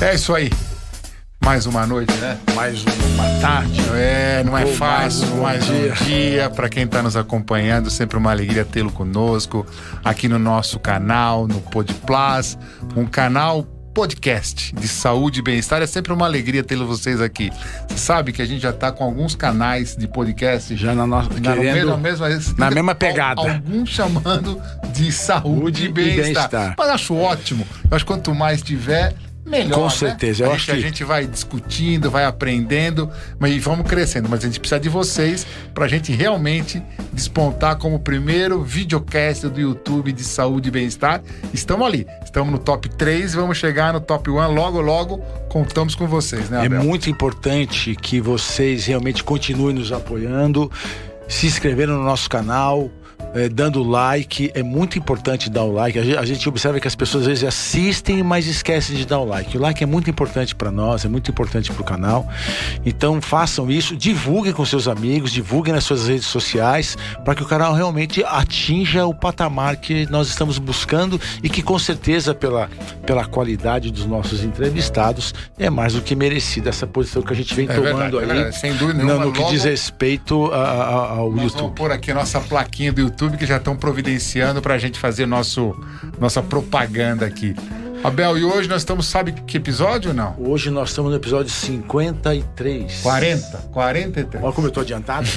[0.00, 0.50] É isso aí.
[1.42, 2.38] Mais uma noite, né?
[2.54, 3.80] Mais uma tarde.
[3.94, 5.26] É, não é Ou fácil.
[5.36, 7.90] mais Mais um um dia para quem está nos acompanhando.
[7.90, 9.66] Sempre uma alegria tê-lo conosco
[10.04, 12.58] aqui no nosso canal, no Podplus,
[12.96, 13.64] um canal
[13.94, 15.80] podcast de saúde e bem-estar.
[15.82, 17.50] É sempre uma alegria tê-lo vocês aqui.
[17.88, 21.30] Você sabe que a gente já está com alguns canais de podcast Já na nossa.
[21.40, 21.96] na, Querendo.
[21.98, 23.40] mesma, na mesma pegada.
[23.40, 24.60] Al- Alguns chamando
[24.92, 26.24] de saúde Saúde e bem-estar.
[26.50, 26.74] bem-estar.
[26.78, 27.66] Mas acho ótimo.
[27.90, 29.14] Eu acho que quanto mais tiver,
[29.50, 29.74] melhor.
[29.74, 29.90] Com né?
[29.90, 33.86] certeza, eu a acho gente, que- a gente vai discutindo, vai aprendendo, mas e vamos
[33.86, 34.28] crescendo.
[34.28, 36.82] Mas a gente precisa de vocês para a gente realmente
[37.12, 41.20] despontar como o primeiro videocast do YouTube de saúde e bem-estar.
[41.52, 42.06] Estamos ali.
[42.24, 45.18] Estamos no top 3 vamos chegar no top 1 logo, logo.
[45.48, 46.82] Contamos com vocês, né, É Abel?
[46.84, 50.70] muito importante que vocês realmente continuem nos apoiando,
[51.28, 52.88] se inscrevendo no nosso canal,
[53.34, 54.50] eh, dando like.
[54.54, 55.98] É muito importante dar o like.
[55.98, 59.18] A gente, a gente observa que as pessoas às vezes assistem, mas esquecem de dar
[59.18, 59.56] o like.
[59.56, 62.28] O like é muito importante para nós, é muito importante para o canal.
[62.84, 67.46] Então façam isso, divulguem com seus amigos, divulguem nas suas redes sociais, para que o
[67.46, 72.68] canal realmente atinja o patamar que nós estamos buscando e que com certeza pela,
[73.06, 77.54] pela qualidade dos nossos entrevistados é mais do que merecida essa posição que a gente
[77.54, 78.58] vem É tomando verdade, é aí verdade.
[78.58, 79.24] Sem dúvida no, nenhuma.
[79.26, 81.74] no que logo- diz respeito a- a- ao Nós vamos YouTube.
[81.74, 85.26] pôr aqui a nossa plaquinha do YouTube que já estão providenciando para a gente fazer
[85.26, 85.74] nosso,
[86.18, 87.54] nossa propaganda aqui.
[88.02, 90.34] Abel, e hoje nós estamos, sabe que episódio ou não?
[90.38, 93.00] Hoje nós estamos no episódio 53.
[93.02, 94.42] 40, 43.
[94.42, 95.28] Olha como eu tô adiantado.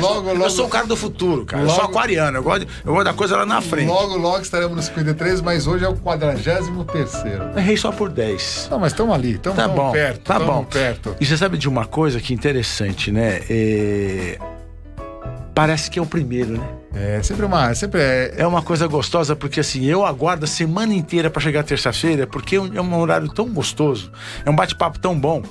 [0.00, 1.64] Logo, logo, Eu sou o cara do futuro, cara.
[1.64, 2.38] Eu Logo- sou aquariano.
[2.38, 3.88] Eu gosto, eu gosto da coisa lá na frente.
[3.88, 7.56] logo, logo estaremos no 53, mas hoje é o 43º.
[7.58, 8.68] Errei só por 10.
[8.70, 10.64] Não, mas estamos ali, estamos Tá bom, perto, tá bom.
[10.64, 11.16] perto.
[11.20, 13.40] E você sabe de uma coisa que é interessante, né?
[13.50, 14.38] É,
[15.54, 16.68] Parece que é o primeiro, né?
[16.96, 20.92] É sempre uma, sempre é, É uma coisa gostosa, porque assim, eu aguardo a semana
[20.94, 24.10] inteira para chegar terça-feira, porque é um é um horário tão gostoso,
[24.44, 25.42] é um bate-papo tão bom,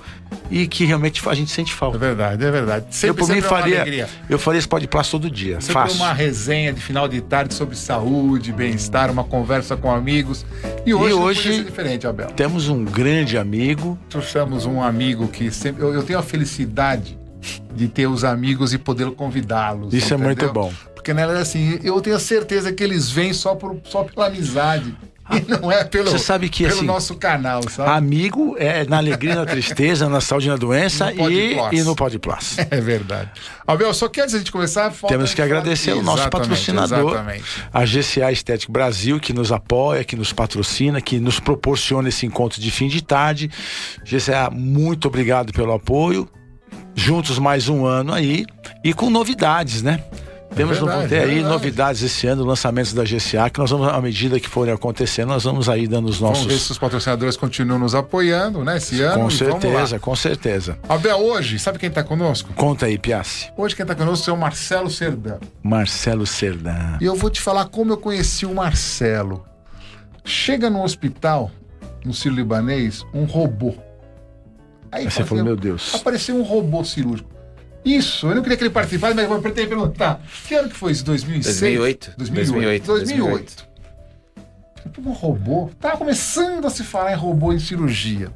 [0.51, 1.97] e que realmente a gente sente é falta.
[1.97, 2.85] verdade, é verdade.
[2.87, 3.81] eu, Sempre, por mim, é faria.
[3.81, 4.09] alegria.
[4.29, 5.59] Eu faria esse pode todo dia.
[5.61, 5.97] Sempre Fácil.
[5.97, 10.45] uma resenha de final de tarde sobre saúde, bem-estar, uma conversa com amigos.
[10.85, 12.27] E hoje, não hoje- diferente, Abel.
[12.31, 13.97] Temos um grande amigo.
[14.09, 15.81] trouxemos um amigo que sempre.
[15.83, 17.17] Eu, eu tenho a felicidade
[17.75, 19.93] de ter os amigos e poder convidá-los.
[19.93, 20.25] Isso é entendeu?
[20.25, 20.73] muito bom.
[20.93, 24.95] Porque nela assim, eu tenho certeza que eles vêm só, por, só pela amizade.
[25.31, 27.89] E não é pelo, Você sabe que, pelo assim, nosso canal, sabe?
[27.91, 31.95] Amigo é na alegria, na tristeza, na saúde e na doença No e, e no
[31.95, 32.57] Pod Plus.
[32.69, 33.31] É verdade.
[33.65, 37.13] Abel, só que antes de a gente começar, falta Temos que agradecer o nosso patrocinador,
[37.13, 37.43] Exatamente.
[37.71, 42.59] a GCA Estético Brasil, que nos apoia, que nos patrocina, que nos proporciona esse encontro
[42.59, 43.49] de fim de tarde.
[44.03, 46.29] GCA, muito obrigado pelo apoio.
[46.95, 48.45] Juntos mais um ano aí
[48.83, 50.03] e com novidades, né?
[50.55, 51.51] Temos verdade, vamos ter é aí verdade.
[51.51, 55.43] novidades esse ano, lançamentos da GCA, que nós vamos, à medida que forem acontecendo, nós
[55.43, 56.61] vamos aí dando os Vamos ver nossos.
[56.67, 58.77] se os patrocinadores continuam nos apoiando, né?
[58.77, 59.23] Esse ano.
[59.23, 60.77] Com certeza, com certeza.
[60.87, 62.53] Abel, hoje, sabe quem está conosco?
[62.53, 63.51] Conta aí, Piassi.
[63.57, 65.39] Hoje quem está conosco é o Marcelo Serdão.
[65.63, 66.97] Marcelo Serdã.
[67.01, 69.43] E eu vou te falar como eu conheci o Marcelo.
[70.23, 71.49] Chega no hospital,
[72.05, 73.73] no Ciro Libanês, um robô.
[74.93, 75.95] Aí você falou, meu Deus.
[75.95, 77.29] Apareceu um robô cirúrgico.
[77.83, 80.21] Isso, eu não queria que ele participasse, mas eu pretendo perguntar.
[80.47, 81.03] Que ano que foi isso?
[81.03, 81.59] 2006?
[81.59, 82.13] 2008.
[82.17, 82.85] 2008.
[82.85, 83.67] 2008.
[84.99, 85.69] Um robô.
[85.79, 88.31] Tava começando a se falar em robô em cirurgia.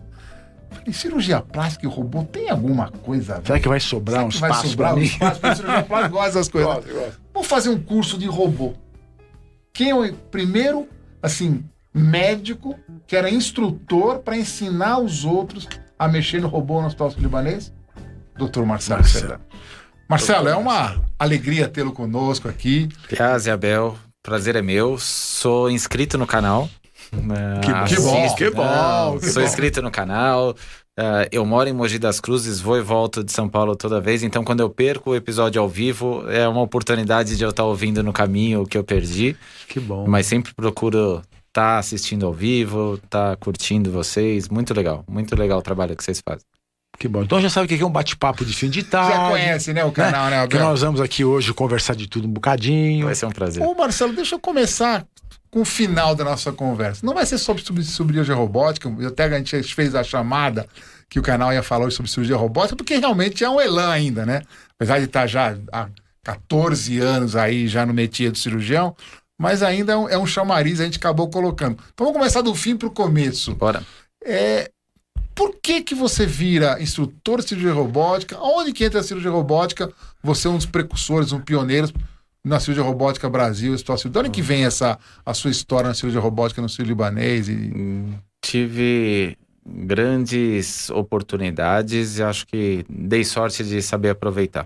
[0.72, 3.47] Falei, cirurgia plástica e robô tem alguma coisa a ver?
[3.47, 6.09] Será que vai sobrar Será um que vai espaço sobrar um espaço pra cirurgia plástica?
[6.09, 6.85] Gosto dessas coisas.
[7.34, 8.74] Vou fazer um curso de robô.
[9.72, 10.89] Quem é o primeiro,
[11.22, 11.63] assim,
[11.94, 17.74] médico que era instrutor para ensinar os outros a mexer no robô no Hospital Libanês?
[18.38, 19.40] Doutor Marcelo Marcelo.
[20.09, 21.06] Marcelo, Doutor é uma Marcelo.
[21.19, 22.88] alegria tê-lo conosco aqui.
[23.09, 24.97] Piaz e Abel, prazer é meu.
[25.00, 26.69] Sou inscrito no canal.
[27.09, 27.34] Que bom,
[27.74, 29.47] Ah, que bom, que bom, que Sou bom.
[29.47, 30.56] inscrito no canal.
[31.00, 34.24] Ah, eu moro em Mogi das Cruzes, vou e volto de São Paulo toda vez.
[34.24, 38.02] Então, quando eu perco o episódio ao vivo, é uma oportunidade de eu estar ouvindo
[38.03, 39.36] no caminho o que eu perdi.
[39.68, 40.06] Que bom.
[40.07, 41.22] Mas sempre procuro
[41.57, 44.48] estar assistindo ao vivo, estar curtindo vocês.
[44.48, 46.45] Muito legal, muito legal o trabalho que vocês fazem.
[47.00, 47.24] Que bom.
[47.24, 49.12] Então já sabe o que é um bate-papo de fim de tarde.
[49.12, 50.69] Já conhece, né, o canal, né, Que Abel?
[50.69, 53.06] nós vamos aqui hoje conversar de tudo um bocadinho.
[53.06, 53.63] Vai ser um prazer.
[53.63, 55.06] Ô, Marcelo, deixa eu começar
[55.50, 57.06] com o final da nossa conversa.
[57.06, 60.68] Não vai ser sobre, sobre cirurgia robótica, eu até a gente fez a chamada
[61.10, 64.42] que o canal ia falar sobre cirurgia robótica, porque realmente é um elan ainda, né?
[64.75, 65.88] Apesar de estar já há
[66.24, 68.95] 14 anos aí já no métier do cirurgião,
[69.38, 71.78] mas ainda é um, é um chamariz, a gente acabou colocando.
[71.94, 73.54] Então vamos começar do fim para o começo.
[73.56, 73.84] Bora.
[74.24, 74.72] É,
[75.36, 78.39] por que que você vira instrutor de cirurgia robótica?
[78.39, 79.92] Onde que entra a cirurgia robótica?
[80.24, 81.92] Você é um dos precursores, um pioneiro
[82.44, 86.62] na cirurgia robótica Brasil, De onde que vem essa a sua história na cirurgia robótica
[86.62, 87.50] no Sírio Libanês?
[87.50, 87.72] E...
[88.42, 94.66] Tive grandes oportunidades e acho que dei sorte de saber aproveitar.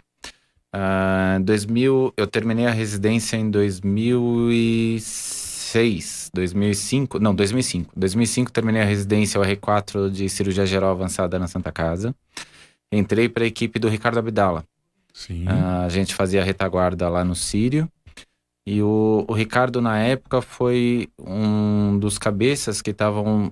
[0.73, 7.91] Uh, 2000, eu terminei a residência em 2006, 2005, não, 2005.
[7.95, 12.15] 2005 terminei a residência o R4 de cirurgia geral avançada na Santa Casa.
[12.91, 14.63] Entrei para a equipe do Ricardo Abdala.
[15.13, 15.45] Sim.
[15.45, 17.89] Uh, a gente fazia retaguarda lá no Sírio.
[18.65, 23.51] E o, o, Ricardo, na época, foi um dos cabeças que estavam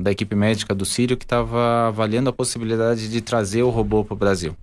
[0.00, 4.14] da equipe médica do Sírio que estava avaliando a possibilidade de trazer o robô para
[4.14, 4.56] o Brasil.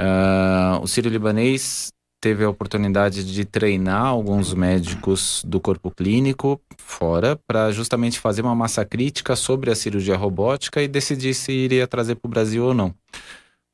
[0.00, 7.38] Uh, o Sírio Libanês teve a oportunidade de treinar alguns médicos do corpo clínico fora
[7.46, 12.16] para justamente fazer uma massa crítica sobre a cirurgia robótica e decidir se iria trazer
[12.16, 12.94] para o Brasil ou não.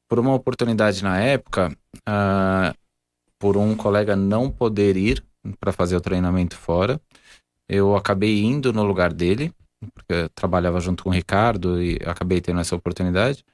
[0.09, 1.75] Por uma oportunidade na época,
[2.09, 2.75] uh,
[3.39, 5.25] por um colega não poder ir
[5.59, 7.01] para fazer o treinamento fora,
[7.69, 9.53] eu acabei indo no lugar dele,
[9.95, 13.45] porque eu trabalhava junto com o Ricardo e acabei tendo essa oportunidade.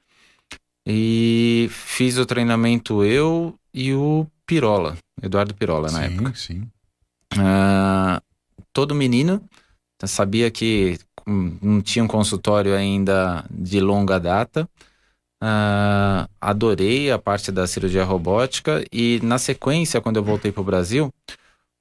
[0.91, 6.33] E fiz o treinamento eu e o Pirola, Eduardo Pirola, na sim, época.
[6.35, 6.61] Sim,
[7.35, 8.19] uh,
[8.73, 9.39] Todo menino
[10.03, 10.97] sabia que
[11.27, 14.67] não tinha um consultório ainda de longa data.
[15.43, 20.65] Uh, adorei a parte da cirurgia robótica e na sequência, quando eu voltei para o
[20.65, 21.13] Brasil,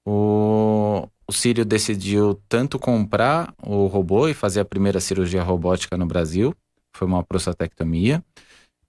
[0.07, 6.07] o, o Sírio decidiu tanto comprar o robô e fazer a primeira cirurgia robótica no
[6.07, 6.55] Brasil,
[6.95, 8.23] foi uma prostatectomia,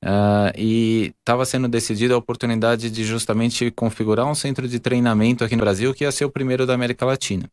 [0.04, 5.56] Uh, e estava sendo decidida a oportunidade de justamente configurar um centro de treinamento aqui
[5.56, 7.50] no Brasil, que ia ser o primeiro da América Latina.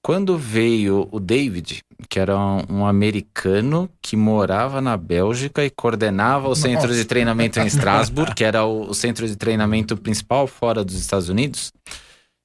[0.00, 6.46] Quando veio o David, que era um, um americano que morava na Bélgica e coordenava
[6.46, 6.62] o Nossa.
[6.62, 10.94] centro de treinamento em Strasbourg, que era o, o, centro de treinamento principal fora dos
[10.94, 11.72] Estados Unidos,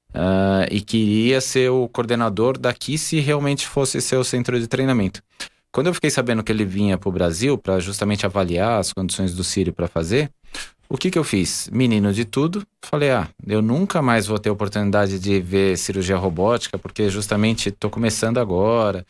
[0.10, 5.22] uh, e queria ser o coordenador daqui se realmente fosse ser o centro de treinamento.
[5.74, 9.34] Quando eu fiquei sabendo que ele vinha para o Brasil para justamente avaliar as condições
[9.34, 10.32] do Sírio para fazer,
[10.88, 11.68] o que, que eu fiz?
[11.74, 16.78] Menino de tudo, falei: ah, eu nunca mais vou ter oportunidade de ver cirurgia robótica,
[16.78, 19.04] porque justamente estou começando agora,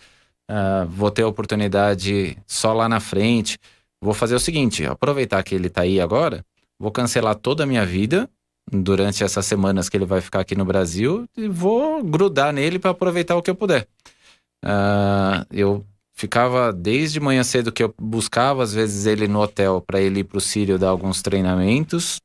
[0.50, 3.60] uh, vou ter oportunidade só lá na frente.
[4.02, 6.46] Vou fazer o seguinte: aproveitar que ele está aí agora,
[6.80, 8.30] vou cancelar toda a minha vida
[8.72, 12.92] durante essas semanas que ele vai ficar aqui no Brasil e vou grudar nele para
[12.92, 13.86] aproveitar o que eu puder.
[14.64, 20.00] Uh, eu ficava desde manhã cedo que eu buscava às vezes ele no hotel para
[20.00, 22.22] ele ir para o Sírio dar alguns treinamentos.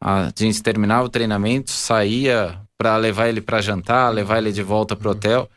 [0.00, 4.96] A gente terminava o treinamento, saía para levar ele para jantar, levar ele de volta
[4.96, 5.48] para o hotel.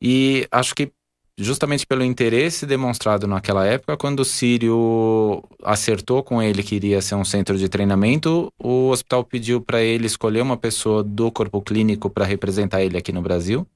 [0.00, 0.90] E acho que
[1.38, 7.14] justamente pelo interesse demonstrado naquela época, quando o Sírio acertou com ele que iria ser
[7.14, 12.08] um centro de treinamento, o hospital pediu para ele escolher uma pessoa do corpo clínico
[12.08, 13.66] para representar ele aqui no Brasil.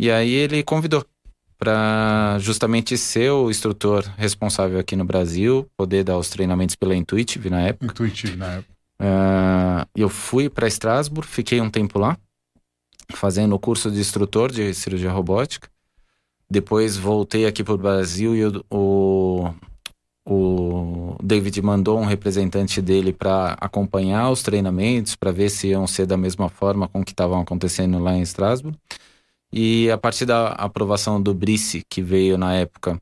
[0.00, 1.04] E aí ele convidou
[1.58, 7.50] para justamente ser o instrutor responsável aqui no Brasil, poder dar os treinamentos pela Intuitive
[7.50, 7.86] na época.
[7.86, 8.72] Intuitive na época.
[9.00, 12.16] Uh, eu fui para Estrasburgo, fiquei um tempo lá,
[13.10, 15.68] fazendo o curso de instrutor de cirurgia robótica.
[16.50, 19.54] Depois voltei aqui para o Brasil e o, o,
[20.24, 26.06] o David mandou um representante dele para acompanhar os treinamentos, para ver se iam ser
[26.06, 28.78] da mesma forma com que estavam acontecendo lá em Estrasburgo.
[29.52, 33.00] E a partir da aprovação do Brice, que veio na época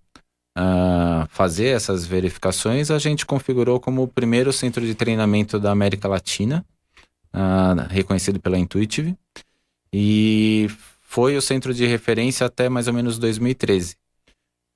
[0.57, 6.09] uh, fazer essas verificações, a gente configurou como o primeiro centro de treinamento da América
[6.09, 6.65] Latina,
[7.35, 9.17] uh, reconhecido pela Intuitive,
[9.93, 10.69] e
[11.01, 13.95] foi o centro de referência até mais ou menos 2013.
[13.95, 13.97] Uh,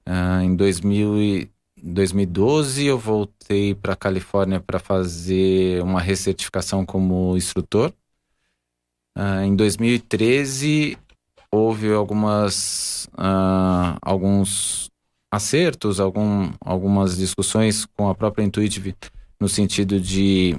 [0.06, 1.48] ah, em 2000
[1.82, 7.92] 2012 eu voltei para a Califórnia para fazer uma recertificação como instrutor.
[9.16, 10.98] Uh, em 2013
[11.52, 14.90] houve algumas uh, alguns
[15.30, 18.96] acertos, algum, algumas discussões com a própria Intuitive
[19.38, 20.56] no sentido de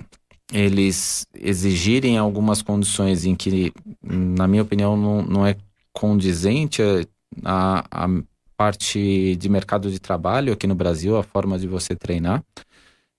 [0.52, 5.56] eles exigirem algumas condições em que, na minha opinião, não, não é
[5.94, 6.82] condizente
[7.44, 8.08] a, a
[8.58, 12.44] parte de mercado de trabalho aqui no Brasil, a forma de você treinar.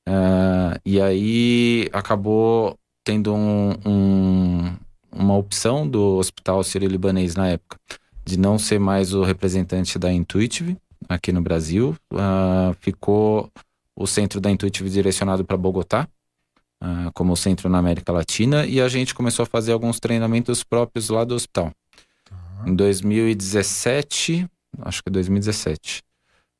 [0.08, 4.76] Uh, e aí acabou tendo um, um,
[5.14, 7.78] uma opção do Hospital Sírio-Libanês na época,
[8.24, 10.76] de não ser mais o representante da Intuitive
[11.08, 11.96] aqui no Brasil.
[12.12, 13.50] Uh, ficou
[13.94, 16.08] o centro da Intuitive direcionado para Bogotá,
[16.82, 21.08] uh, como centro na América Latina, e a gente começou a fazer alguns treinamentos próprios
[21.08, 21.72] lá do hospital.
[22.60, 22.72] Uhum.
[22.72, 24.46] Em 2017,
[24.80, 26.02] acho que 2017,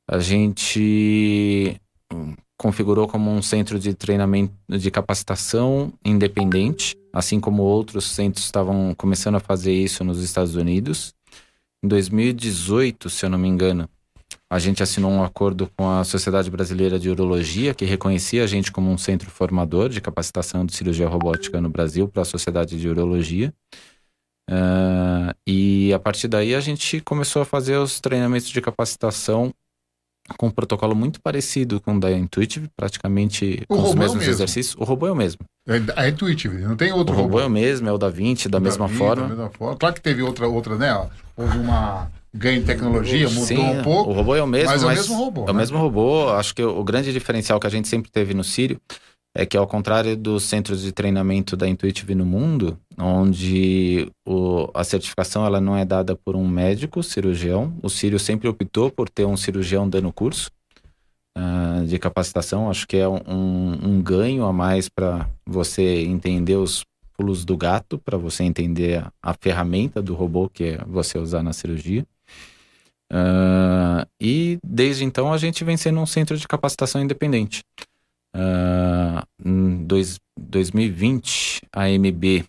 [0.07, 1.79] a gente
[2.63, 9.35] configurou como um centro de treinamento de capacitação independente, assim como outros centros estavam começando
[9.35, 11.13] a fazer isso nos Estados Unidos.
[11.83, 13.89] Em 2018, se eu não me engano,
[14.49, 18.71] a gente assinou um acordo com a Sociedade Brasileira de Urologia, que reconhecia a gente
[18.71, 22.87] como um centro formador de capacitação de cirurgia robótica no Brasil para a Sociedade de
[22.87, 23.53] Urologia.
[24.49, 29.53] Uh, e a partir daí a gente começou a fazer os treinamentos de capacitação
[30.37, 34.29] com um protocolo muito parecido com o da Intuitive, praticamente o com os mesmos é
[34.29, 34.75] exercícios.
[34.79, 35.41] O robô é o mesmo.
[35.67, 37.29] É a Intuitive, não tem outro o robô.
[37.29, 39.23] O robô é o mesmo, é o da 20, da, mesma, forma.
[39.23, 39.77] da mesma forma.
[39.77, 41.09] Claro que teve outra, outra né?
[41.35, 44.09] Houve uma ganho de tecnologia, mudou Sim, um pouco.
[44.09, 45.43] O robô é o mesmo, mas, mas é o mesmo robô.
[45.43, 45.51] É né?
[45.51, 46.29] o mesmo robô.
[46.29, 48.79] Acho que o grande diferencial que a gente sempre teve no Sírio
[49.35, 54.83] é que, ao contrário dos centros de treinamento da Intuitive no mundo, onde o, a
[54.83, 59.25] certificação ela não é dada por um médico cirurgião, o Sírio sempre optou por ter
[59.25, 60.51] um cirurgião dando curso
[61.35, 62.69] uh, de capacitação.
[62.69, 66.83] Acho que é um, um ganho a mais para você entender os
[67.17, 71.41] pulos do gato, para você entender a, a ferramenta do robô que é você usar
[71.41, 72.05] na cirurgia.
[73.11, 77.63] Uh, e desde então a gente vem sendo um centro de capacitação independente.
[78.35, 82.45] Uh, em dois, 2020, a MB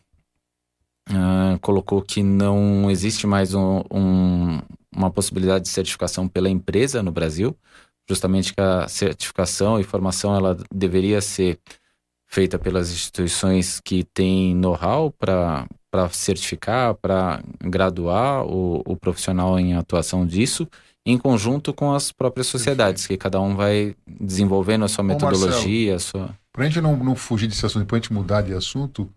[1.11, 4.61] uh, colocou que não existe mais um, um,
[4.95, 7.57] uma possibilidade de certificação pela empresa no Brasil,
[8.09, 11.59] justamente que a certificação e formação ela deveria ser
[12.27, 19.75] feita pelas instituições que têm know-how para para certificar, para graduar o, o, profissional em
[19.75, 20.69] atuação disso,
[21.07, 25.99] em conjunto com as próprias sociedades, que cada um vai desenvolvendo a sua metodologia.
[25.99, 26.31] sua...
[26.53, 29.11] Para a gente não, não fugir desse assunto, para a gente mudar de assunto,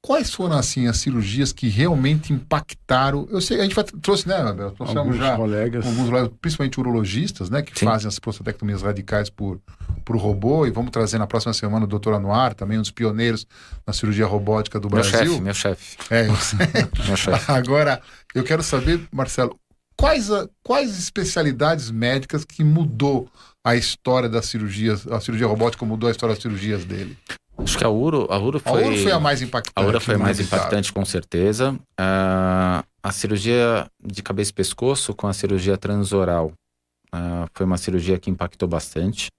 [0.00, 3.26] quais foram assim as cirurgias que realmente impactaram?
[3.30, 4.70] Eu sei, a gente vai, trouxe, né, Abel?
[4.70, 5.86] Trouxemos alguns já colegas.
[5.86, 7.86] alguns principalmente urologistas, né, que Sim.
[7.86, 9.60] fazem as prostatectomias radicais por
[10.04, 13.46] por robô e vamos trazer na próxima semana o doutor Anuar, também um dos pioneiros
[13.86, 15.40] na cirurgia robótica do meu Brasil.
[15.40, 16.24] Meu chefe, É,
[17.08, 17.50] meu chefe.
[17.50, 18.00] Agora,
[18.34, 19.58] eu quero saber, Marcelo,
[19.96, 23.28] quais, a, quais especialidades médicas que mudou
[23.64, 27.16] a história das cirurgias, a cirurgia robótica mudou a história das cirurgias dele?
[27.56, 28.82] Acho que a Uro, a Uro foi.
[28.82, 29.72] A Uro foi a mais impactante.
[29.76, 31.72] A Uro foi a mais impactante, com certeza.
[31.72, 36.52] Uh, a cirurgia de cabeça e pescoço com a cirurgia transoral
[37.14, 39.30] uh, foi uma cirurgia que impactou bastante.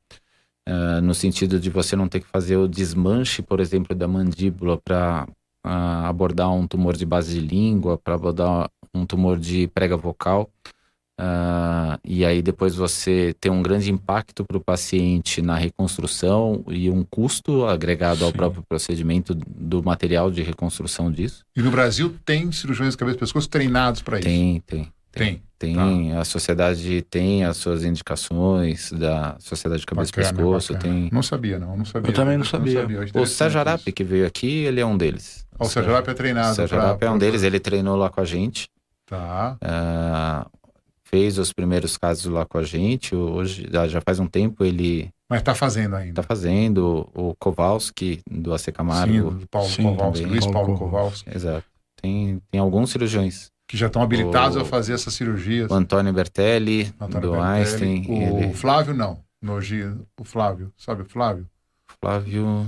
[0.68, 4.80] Uh, no sentido de você não ter que fazer o desmanche, por exemplo, da mandíbula
[4.84, 5.28] para
[5.66, 10.50] abordar um tumor de base de língua, para abordar um tumor de prega vocal.
[11.20, 16.90] Uh, e aí depois você tem um grande impacto para o paciente na reconstrução e
[16.90, 18.38] um custo agregado ao Sim.
[18.38, 21.46] próprio procedimento do material de reconstrução disso.
[21.56, 24.28] E no Brasil tem cirurgiões de cabeça e pescoço treinados para isso?
[24.28, 24.92] Tem, tem.
[25.16, 25.42] Tem.
[25.58, 26.20] Tem, tá.
[26.20, 30.74] a sociedade tem as suas indicações da Sociedade de Cabeça bacana, e Pescoço.
[30.74, 30.94] Bacana.
[30.94, 31.10] Tem...
[31.12, 31.78] Não sabia, não.
[31.78, 32.10] não sabia.
[32.10, 32.86] Eu também não sabia.
[32.86, 33.22] Não sabia.
[33.22, 35.48] O Sérgio Arape, que veio aqui, ele é um deles.
[35.58, 36.52] o Sérgio Arape é treinado.
[36.52, 38.68] O Sérgio Arape é um deles, ele treinou lá com a gente.
[39.06, 39.58] Tá.
[39.64, 40.50] Uh,
[41.06, 43.16] fez os primeiros casos lá com a gente.
[43.16, 45.10] Hoje, já faz um tempo, ele.
[45.30, 46.10] Mas está fazendo ainda.
[46.10, 47.10] Está fazendo.
[47.16, 49.14] O Kowalski, do AC Camargo.
[49.14, 50.40] Sim, do Paulo Sim, Kowalski, também.
[50.40, 51.34] Luiz Paulo Kowalski.
[51.34, 51.66] Exato.
[52.02, 53.55] Tem, tem alguns cirurgiões.
[53.68, 55.72] Que já estão habilitados o, a fazer essas cirurgias.
[55.72, 58.06] O Antônio Bertelli, Antônio do Bertelli, Einstein.
[58.08, 58.54] O ele...
[58.54, 59.24] Flávio, não.
[59.42, 59.84] Nogi,
[60.20, 60.72] o Flávio.
[60.78, 61.48] Sabe o Flávio?
[62.00, 62.68] Flávio.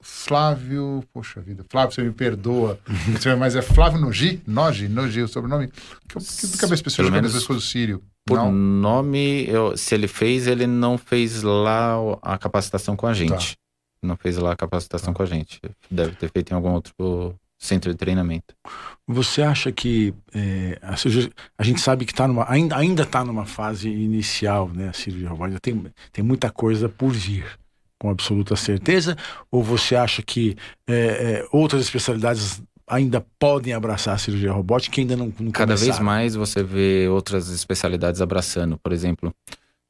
[0.00, 2.78] Flávio, poxa vida, Flávio, você me perdoa,
[3.36, 7.60] mas é Flávio Nogi, Nogi, Nogi, o sobrenome, que, que cabeça pessoa, cabeça pessoa do
[7.60, 8.02] Sírio.
[8.24, 8.52] Por não?
[8.52, 13.56] nome, eu, se ele fez, ele não fez lá a capacitação com a gente.
[13.56, 13.62] Tá.
[14.00, 15.16] Não fez lá a capacitação tá.
[15.16, 15.60] com a gente.
[15.90, 16.94] Deve ter feito em algum outro
[17.58, 18.54] centro de treinamento.
[19.06, 23.24] Você acha que é, a, cirurgia, a, gente sabe que tá numa, ainda ainda está
[23.24, 24.90] numa fase inicial, né?
[24.90, 27.46] A cirurgia robótica tem, tem muita coisa por vir
[27.98, 29.16] com absoluta certeza?
[29.50, 35.00] Ou você acha que é, é, outras especialidades ainda podem abraçar a cirurgia robótica que
[35.00, 35.92] ainda não, não Cada começaram?
[35.92, 38.78] vez mais você vê outras especialidades abraçando.
[38.78, 39.34] Por exemplo,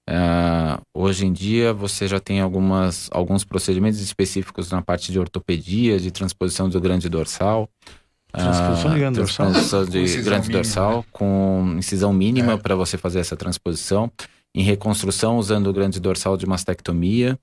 [0.08, 6.00] uh, hoje em dia você já tem algumas, alguns procedimentos específicos na parte de ortopedia,
[6.00, 7.68] de transposição do grande dorsal.
[8.32, 9.84] Transposição de grande dorsal?
[9.84, 11.04] De grande mínima, dorsal né?
[11.12, 12.56] com incisão mínima é.
[12.56, 14.10] para você fazer essa transposição.
[14.54, 17.38] Em reconstrução, usando o grande dorsal de mastectomia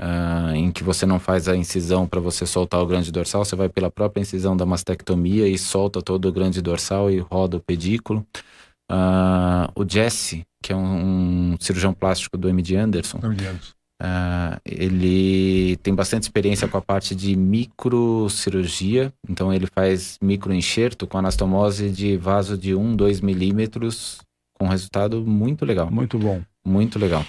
[0.00, 3.56] uh, em que você não faz a incisão para você soltar o grande dorsal, você
[3.56, 7.60] vai pela própria incisão da mastectomia e solta todo o grande dorsal e roda o
[7.60, 8.26] pedículo.
[8.90, 13.72] Uh, o Jesse, que é um, um, cirurgião plástico do MD Anderson, MD Anderson.
[14.02, 21.18] Uh, ele tem bastante experiência com a parte de microcirurgia, então ele faz microenxerto com
[21.18, 24.20] anastomose de vaso de 1, 2 milímetros,
[24.58, 25.88] com resultado muito legal.
[25.88, 26.42] Muito bom.
[26.66, 27.24] Muito legal.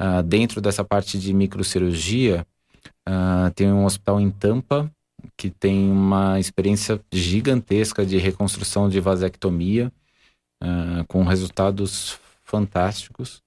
[0.00, 2.46] Uh, dentro dessa parte de microcirurgia,
[3.08, 4.90] uh, tem um hospital em Tampa
[5.34, 9.90] que tem uma experiência gigantesca de reconstrução de vasectomia.
[11.08, 12.18] com resultados
[12.48, 13.42] fantásticos.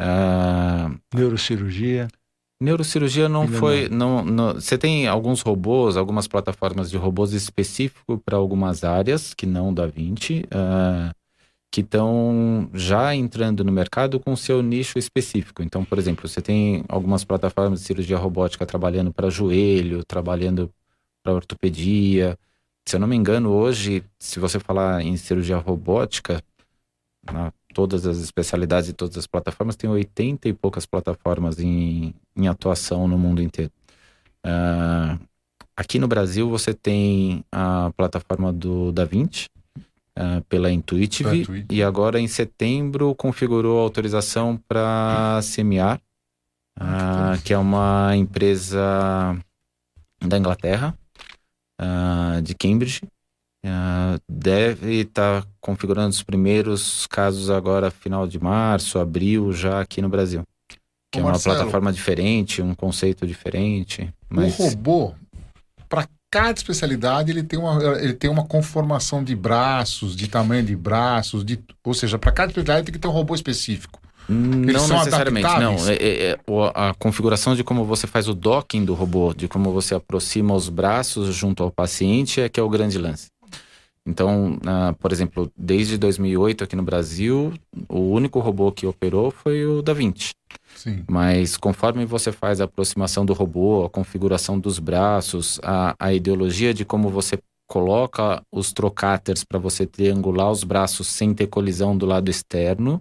[0.00, 2.08] Uh, Neurocirurgia.
[2.60, 3.88] Neurocirurgia não Ainda foi.
[3.88, 4.24] Não.
[4.24, 9.72] Não, você tem alguns robôs, algumas plataformas de robôs específicos para algumas áreas, que não
[9.72, 11.14] da 20, uh,
[11.70, 15.62] que estão já entrando no mercado com seu nicho específico.
[15.62, 20.70] Então, por exemplo, você tem algumas plataformas de cirurgia robótica trabalhando para joelho, trabalhando
[21.22, 22.38] para ortopedia.
[22.86, 26.42] Se eu não me engano, hoje, se você falar em cirurgia robótica,
[27.24, 32.48] na todas as especialidades e todas as plataformas, tem 80 e poucas plataformas em, em
[32.48, 33.72] atuação no mundo inteiro.
[34.44, 35.18] Uh,
[35.76, 39.48] aqui no Brasil, você tem a plataforma do DaVinci,
[40.18, 45.98] uh, pela Intuitive, e agora em setembro configurou autorização para CMR,
[46.78, 49.36] uh, que é uma empresa
[50.20, 50.96] da Inglaterra,
[52.44, 53.00] de Cambridge,
[53.64, 60.02] Uh, deve estar tá configurando os primeiros casos agora, final de março, abril, já aqui
[60.02, 60.42] no Brasil.
[61.12, 64.12] Que Ô, é uma Marcelo, plataforma diferente, um conceito diferente.
[64.28, 64.58] Mas...
[64.58, 65.14] O robô,
[65.88, 70.74] para cada especialidade, ele tem, uma, ele tem uma conformação de braços, de tamanho de
[70.74, 74.00] braços, de, ou seja, para cada especialidade tem que ter um robô específico.
[74.28, 75.76] Eles não necessariamente, não.
[75.88, 76.38] É, é, é,
[76.74, 80.68] a configuração de como você faz o docking do robô, de como você aproxima os
[80.68, 83.31] braços junto ao paciente, é que é o grande lance.
[84.06, 87.52] Então, uh, por exemplo, desde 2008 aqui no Brasil,
[87.88, 90.32] o único robô que operou foi o Da Vinci.
[90.74, 91.04] Sim.
[91.08, 96.74] Mas conforme você faz a aproximação do robô, a configuração dos braços, a, a ideologia
[96.74, 102.04] de como você coloca os trocáteres para você triangular os braços sem ter colisão do
[102.04, 103.00] lado externo,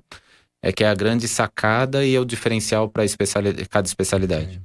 [0.64, 4.54] é que é a grande sacada e é o diferencial para especialidade, cada especialidade.
[4.54, 4.62] Sim.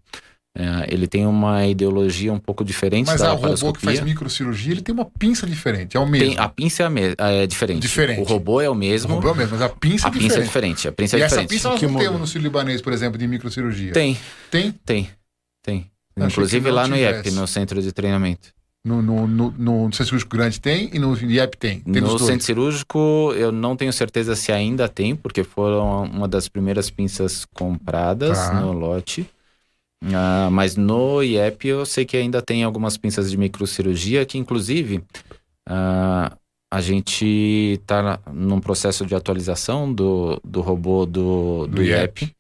[0.58, 4.00] É, ele tem uma ideologia um pouco diferente Mas da Mas o robô que faz
[4.00, 6.28] microcirurgia, ele tem uma pinça diferente, é o mesmo.
[6.28, 7.82] Tem, a pinça é, me, é, diferente.
[7.82, 8.22] diferente.
[8.22, 9.12] O robô é o mesmo.
[9.12, 10.30] O robô é o mesmo, mas a pinça a é diferente.
[10.30, 10.88] pinça é diferente.
[10.88, 11.44] A pinça é e diferente.
[11.44, 13.92] essa pinça nós não temos no Ciro Libanês, por exemplo, de microcirurgia.
[13.92, 14.16] Tem.
[14.50, 14.74] Tem?
[14.82, 15.10] Tem.
[15.62, 15.90] Tem.
[16.16, 18.48] Inclusive lá no IEP, no centro de treinamento.
[18.82, 21.80] No, no, no, no, centro cirúrgico grande tem e no IEP tem?
[21.80, 26.48] tem no centro cirúrgico eu não tenho certeza se ainda tem, porque foram uma das
[26.48, 28.60] primeiras pinças compradas tá.
[28.60, 29.28] no lote.
[30.04, 34.98] Uh, mas no IEP eu sei que ainda tem algumas pinças de microcirurgia que, inclusive,
[35.68, 36.36] uh,
[36.70, 37.24] a gente
[37.80, 42.24] está num processo de atualização do, do robô do, do, do IEP.
[42.24, 42.36] IEP.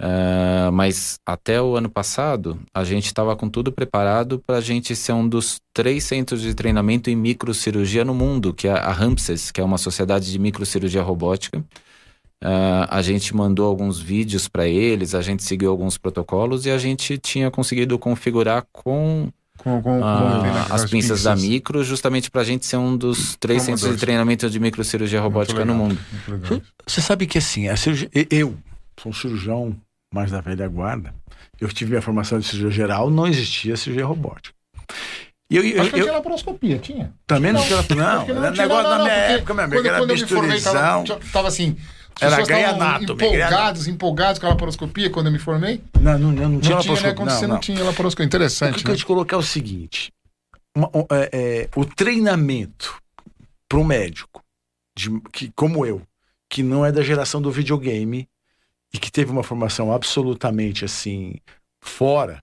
[0.00, 4.94] Uh, mas até o ano passado, a gente estava com tudo preparado para a gente
[4.94, 9.50] ser um dos três centros de treinamento em microcirurgia no mundo, que é a Ramses,
[9.50, 11.64] que é uma sociedade de microcirurgia robótica.
[12.42, 16.78] Uh, a gente mandou alguns vídeos para eles, a gente seguiu alguns protocolos e a
[16.78, 20.02] gente tinha conseguido configurar com, com, com, uh,
[20.68, 23.96] com as pinças, da micro, justamente para a gente ser um dos três centros de
[23.96, 25.98] treinamento de microcirurgia robótica no mundo.
[26.86, 28.56] Você sabe que assim, a cirurgia, eu
[29.00, 29.76] sou um cirurgião
[30.14, 31.12] mais da velha guarda,
[31.60, 34.54] eu tive minha formação de cirurgia geral, não existia cirurgia robótica.
[35.50, 37.12] E eu, eu, Acho que eu, tinha laparoscopia, tinha.
[37.26, 39.88] Também não, não tinha Não, não, não, negócio não, não, na minha época, minha amiga,
[39.88, 41.04] era bisturizão.
[41.04, 41.76] Tava, tava assim,
[42.20, 43.24] era ganha anatomy.
[43.24, 45.82] Empolgados, empolgados com a laparoscopia quando eu me formei?
[46.00, 47.14] Não, não, não, não tinha não tinha, né?
[47.14, 47.54] Quando não, você não.
[47.54, 48.26] não tinha laparoscopia.
[48.26, 48.72] Interessante.
[48.72, 48.84] O que, né?
[48.86, 50.12] que eu te colocar é o seguinte:
[50.76, 53.00] uma, é, é, o treinamento
[53.68, 54.42] para um médico,
[54.96, 56.02] de, que, como eu,
[56.48, 58.28] que não é da geração do videogame
[58.92, 61.34] e que teve uma formação absolutamente assim
[61.80, 62.38] fora,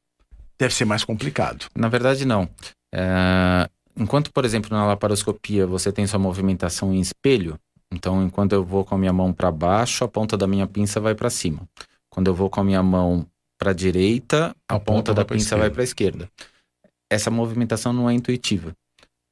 [0.58, 1.66] deve ser mais complicado.
[1.76, 2.48] Na verdade, não.
[2.94, 7.60] É, enquanto, por exemplo, na laparoscopia você tem sua movimentação em espelho,
[7.96, 11.00] então, enquanto eu vou com a minha mão para baixo, a ponta da minha pinça
[11.00, 11.62] vai para cima.
[12.10, 13.26] Quando eu vou com a minha mão
[13.58, 16.30] para direita, a, a ponta, da pinça vai para a esquerda.
[17.10, 18.76] Essa movimentação não é intuitiva.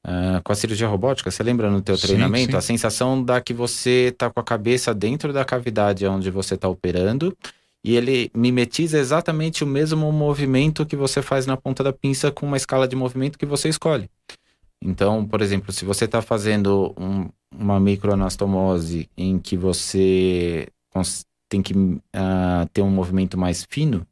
[0.06, 2.52] Uh, com a cirurgia robótica, você lembra no teu sim, treinamento?
[2.52, 2.58] Sim.
[2.58, 6.68] A sensação dá que você está com a cabeça dentro da cavidade onde você está
[6.68, 7.36] operando
[7.86, 12.46] e ele mimetiza exatamente o mesmo movimento que você faz na ponta da pinça com
[12.46, 14.10] uma escala de movimento que você escolhe.
[14.82, 20.68] Então, por exemplo, se você está fazendo um, uma microanastomose em que você
[21.50, 22.00] tem que uh,
[22.72, 24.06] ter um movimento mais fino,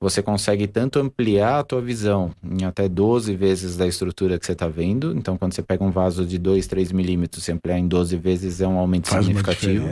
[0.00, 4.52] você consegue tanto ampliar a tua visão em até 12 vezes da estrutura que você
[4.52, 5.16] está vendo.
[5.16, 8.60] Então, quando você pega um vaso de 2, 3 milímetros, se ampliar em 12 vezes
[8.60, 9.88] é um aumento Faz significativo.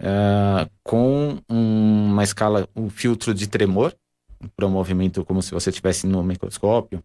[0.00, 3.94] Uh, com um, uma escala, um filtro de tremor
[4.54, 7.02] para o um movimento como se você estivesse no microscópio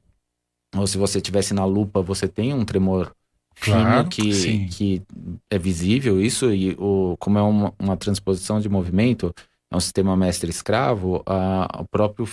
[0.75, 3.11] ou se você tivesse na lupa, você tem um tremor
[3.59, 5.01] claro, que, que
[5.49, 9.33] é visível isso, e o, como é uma, uma transposição de movimento,
[9.71, 12.27] é um sistema mestre-escravo, o, próprio,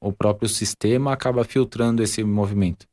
[0.00, 2.86] o próprio sistema acaba filtrando esse movimento.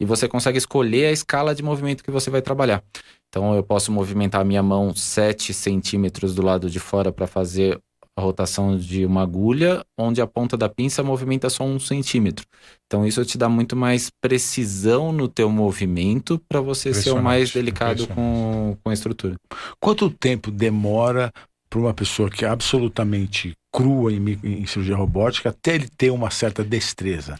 [0.00, 2.82] E você consegue escolher a escala de movimento que você vai trabalhar.
[3.28, 7.78] Então eu posso movimentar a minha mão 7 centímetros do lado de fora para fazer
[8.16, 12.44] a rotação de uma agulha, onde a ponta da pinça movimenta só um centímetro.
[12.86, 17.50] Então isso te dá muito mais precisão no teu movimento para você ser o mais
[17.52, 19.36] delicado com, com a estrutura.
[19.80, 21.32] Quanto tempo demora
[21.68, 26.30] para uma pessoa que é absolutamente crua em, em, cirurgia robótica até ele ter uma
[26.30, 27.38] certa destreza?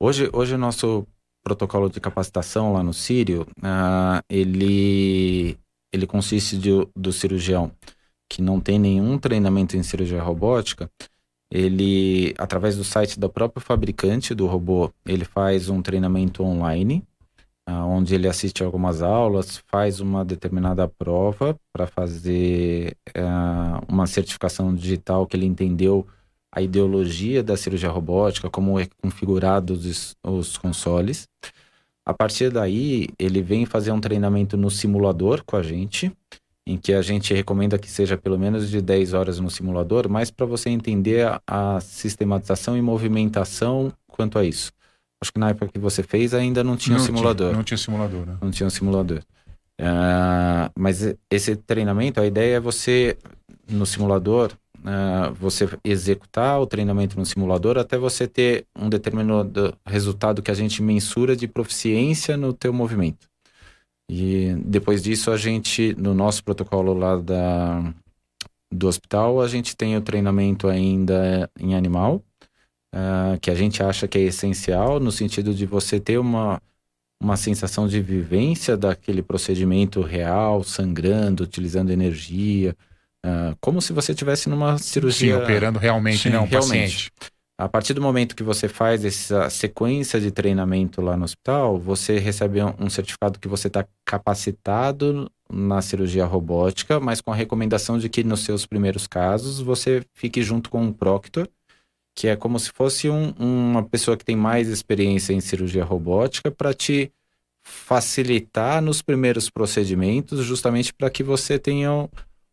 [0.00, 1.06] Hoje, hoje o nosso
[1.44, 5.58] protocolo de capacitação lá no Sírio, uh, ele,
[5.92, 7.72] ele consiste de, do cirurgião
[8.32, 10.90] que não tem nenhum treinamento em cirurgia robótica,
[11.50, 17.04] ele, através do site do próprio fabricante do robô, ele faz um treinamento online,
[17.68, 24.74] uh, onde ele assiste algumas aulas, faz uma determinada prova para fazer uh, uma certificação
[24.74, 26.06] digital que ele entendeu
[26.50, 31.28] a ideologia da cirurgia robótica, como é configurado os, os consoles.
[32.06, 36.10] A partir daí, ele vem fazer um treinamento no simulador com a gente,
[36.66, 40.30] em que a gente recomenda que seja pelo menos de 10 horas no simulador, mas
[40.30, 44.72] para você entender a, a, sistematização e movimentação quanto a isso.
[45.20, 47.48] Acho que na época que você fez ainda não tinha não um simulador.
[47.48, 48.36] Tinha, não tinha simulador, né?
[48.40, 49.22] Não tinha um simulador.
[49.80, 53.16] Uh, mas esse treinamento, a ideia é você,
[53.68, 60.42] no simulador, uh, você executar o treinamento no simulador até você ter um determinado resultado
[60.42, 63.31] que a gente mensura de proficiência no teu movimento.
[64.14, 67.94] E depois disso, a gente, no nosso protocolo lá da,
[68.70, 72.22] do hospital, a gente tem o treinamento ainda em animal,
[72.94, 76.60] uh, que a gente acha que é essencial, no sentido de você ter uma,
[77.22, 82.76] uma sensação de vivência daquele procedimento real, sangrando, utilizando energia,
[83.24, 85.38] uh, como se você estivesse numa cirurgia.
[85.38, 87.10] Sim, operando realmente, Sim, né, um realmente.
[87.10, 87.12] paciente.
[87.58, 92.18] A partir do momento que você faz essa sequência de treinamento lá no hospital, você
[92.18, 98.08] recebe um certificado que você está capacitado na cirurgia robótica, mas com a recomendação de
[98.08, 101.48] que nos seus primeiros casos você fique junto com um proctor,
[102.16, 106.50] que é como se fosse um, uma pessoa que tem mais experiência em cirurgia robótica
[106.50, 107.12] para te
[107.62, 112.08] facilitar nos primeiros procedimentos, justamente para que você tenha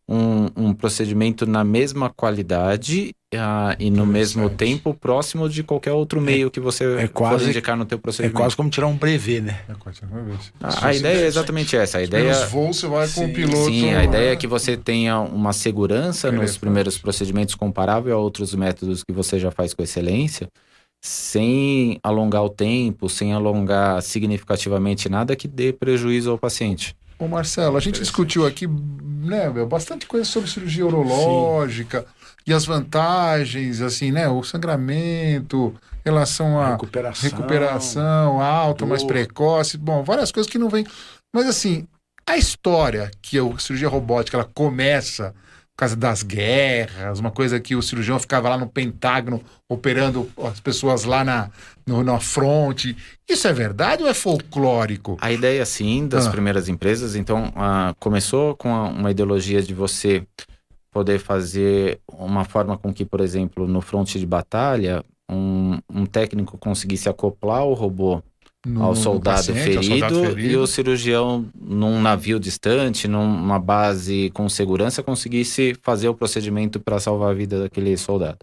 [0.10, 6.20] um, um procedimento na mesma qualidade uh, e no mesmo tempo próximo de qualquer outro
[6.20, 8.36] meio é, que você é quase, indicar no teu procedimento.
[8.36, 9.62] É quase como tirar um brevet, né?
[9.70, 10.40] É quase um brevet.
[10.60, 12.00] A, a ideia é exatamente essa.
[12.00, 13.66] A ideia, Os voos você vai com sim, o piloto.
[13.66, 18.56] Sim, a ideia é que você tenha uma segurança nos primeiros procedimentos comparável a outros
[18.56, 20.50] métodos que você já faz com excelência,
[21.00, 26.96] sem alongar o tempo, sem alongar significativamente nada que dê prejuízo ao paciente.
[27.20, 32.06] Ô Marcelo, a gente discutiu aqui né, bastante coisa sobre cirurgia urológica Sim.
[32.48, 34.30] e as vantagens, assim, né?
[34.30, 40.88] O sangramento, relação à recuperação, recuperação alta, mais precoce, bom, várias coisas que não vêm.
[41.36, 41.86] Mas assim,
[42.26, 45.36] a história que a cirurgia robótica ela começa
[45.80, 51.06] causa das guerras, uma coisa que o cirurgião ficava lá no Pentágono operando as pessoas
[51.06, 51.50] lá na,
[51.88, 52.98] no, na fronte.
[53.28, 55.18] Isso é verdade ou é folclórico?
[55.22, 56.32] A ideia, sim, das ah.
[56.32, 57.16] primeiras empresas.
[57.16, 60.26] Então, uh, começou com uma ideologia de você
[60.92, 66.58] poder fazer uma forma com que, por exemplo, no fronte de batalha, um, um técnico
[66.58, 68.22] conseguisse acoplar o robô
[68.66, 73.60] no, ao, soldado paciente, ferido, ao, soldado ferido, e o cirurgião num navio distante, numa
[73.60, 78.40] base com segurança, conseguisse fazer o procedimento para salvar a vida daquele soldado.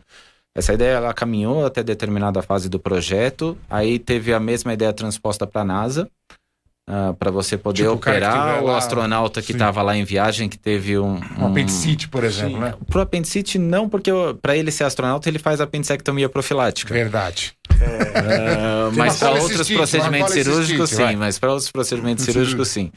[0.55, 5.47] Essa ideia ela caminhou até determinada fase do projeto, aí teve a mesma ideia transposta
[5.47, 6.11] para a NASA,
[6.89, 10.57] Uh, ah, para você poder tipo operar o, astronauta que estava lá em viagem, que
[10.57, 11.17] teve um.
[11.17, 12.61] Um, um apendicite, por exemplo, Sim.
[12.61, 12.75] né?
[12.89, 16.95] Pro apendicite, não, porque para ele ser astronauta, ele faz apendicectomia profilática.
[16.95, 17.55] Verdade.
[17.81, 18.89] É.
[18.89, 21.17] Uh, mas para outros procedimentos cirúrgicos, sim.
[21.17, 22.93] Mas para outros procedimentos cirúrgicos, sim.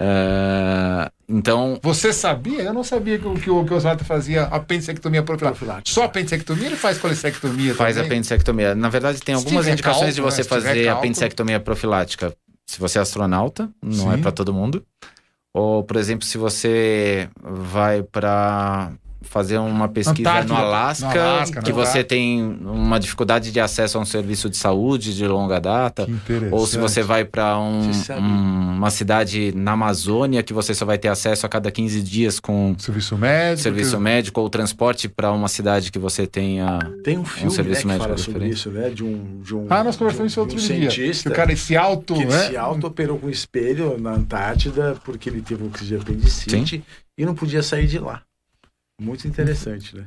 [0.00, 1.78] Uh, então.
[1.82, 2.62] Você sabia?
[2.62, 5.82] Eu não sabia que, que, que o, que o Oswaldo fazia apendicectomia profilática.
[5.84, 7.74] Só apendicectomia ele faz colicectomia?
[7.74, 8.10] Faz também?
[8.12, 8.74] apendicectomia.
[8.74, 10.48] Na verdade, tem algumas indicações de você né?
[10.48, 12.32] fazer apendicectomia profilática
[12.68, 14.20] se você é astronauta, não é Sim.
[14.20, 14.84] é para todo mundo.
[15.54, 18.92] Ou, por exemplo, se você vai para
[19.28, 23.98] fazer uma pesquisa Antártida, no Alasca, no Alasca que você tem uma dificuldade de acesso
[23.98, 26.08] a um serviço de saúde de longa data,
[26.50, 30.98] ou se você vai para um, um, uma cidade na Amazônia que você só vai
[30.98, 34.02] ter acesso a cada 15 dias com serviço médico, serviço que...
[34.02, 37.94] médico ou transporte para uma cidade que você tenha tem um filme um serviço né,
[37.94, 38.90] médico que fala sobre isso, né?
[38.90, 40.90] De um, de um ah nós conversamos isso um, outro um dia.
[40.90, 42.48] Cientista, que o cara se auto, que né?
[42.48, 46.82] se auto operou com espelho na Antártida porque ele teve um crise de apendicite Sim.
[47.16, 48.22] e não podia sair de lá.
[49.00, 50.06] Muito interessante, né?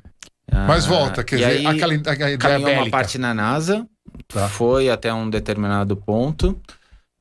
[0.51, 2.83] Ah, Mas volta, quer dizer, aí, aquela, aquela ideia caminhou bélica.
[2.83, 3.87] uma parte na NASA,
[4.27, 4.49] tá.
[4.49, 6.59] foi até um determinado ponto.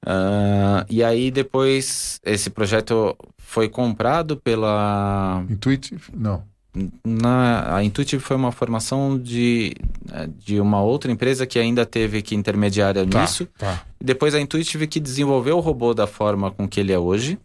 [0.05, 6.03] Uh, e aí depois esse projeto foi comprado pela Intuitive?
[6.15, 6.43] Não.
[7.05, 9.75] Na, a Intuitive foi uma formação de,
[10.39, 13.47] de uma outra empresa que ainda teve que intermediária Tá, nisso.
[13.59, 13.83] tá.
[14.01, 17.39] Depois a Intuitive que desenvolveu o robô da forma com que ele é hoje,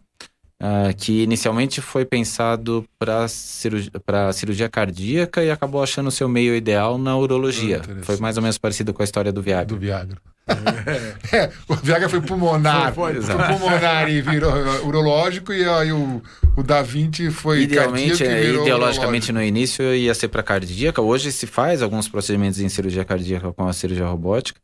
[0.60, 3.90] ah, que inicialmente foi pensado para cirurgia,
[4.32, 7.82] cirurgia cardíaca e acabou achando o seu meio ideal na urologia.
[7.82, 9.66] Ah, foi mais ou menos parecido com a história do Viagra.
[9.66, 10.16] Do Viagra.
[11.32, 12.94] É, o Viagra foi pulmonar.
[12.94, 16.22] Foi, Foi, foi, pulmonar e virou uh, urológico, e aí o,
[16.56, 19.34] o Da Vinci foi Idealmente, cardíaco e é, virou ideologicamente urológico.
[19.34, 21.02] no início ia ser para cardíaca.
[21.02, 24.60] Hoje se faz alguns procedimentos em cirurgia cardíaca com a cirurgia robótica,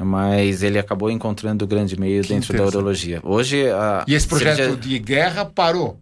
[0.00, 3.20] mas ele acabou encontrando o grande meio Que dentro da urologia.
[3.22, 6.00] Hoje a E esse projeto cirurgia- de guerra parou.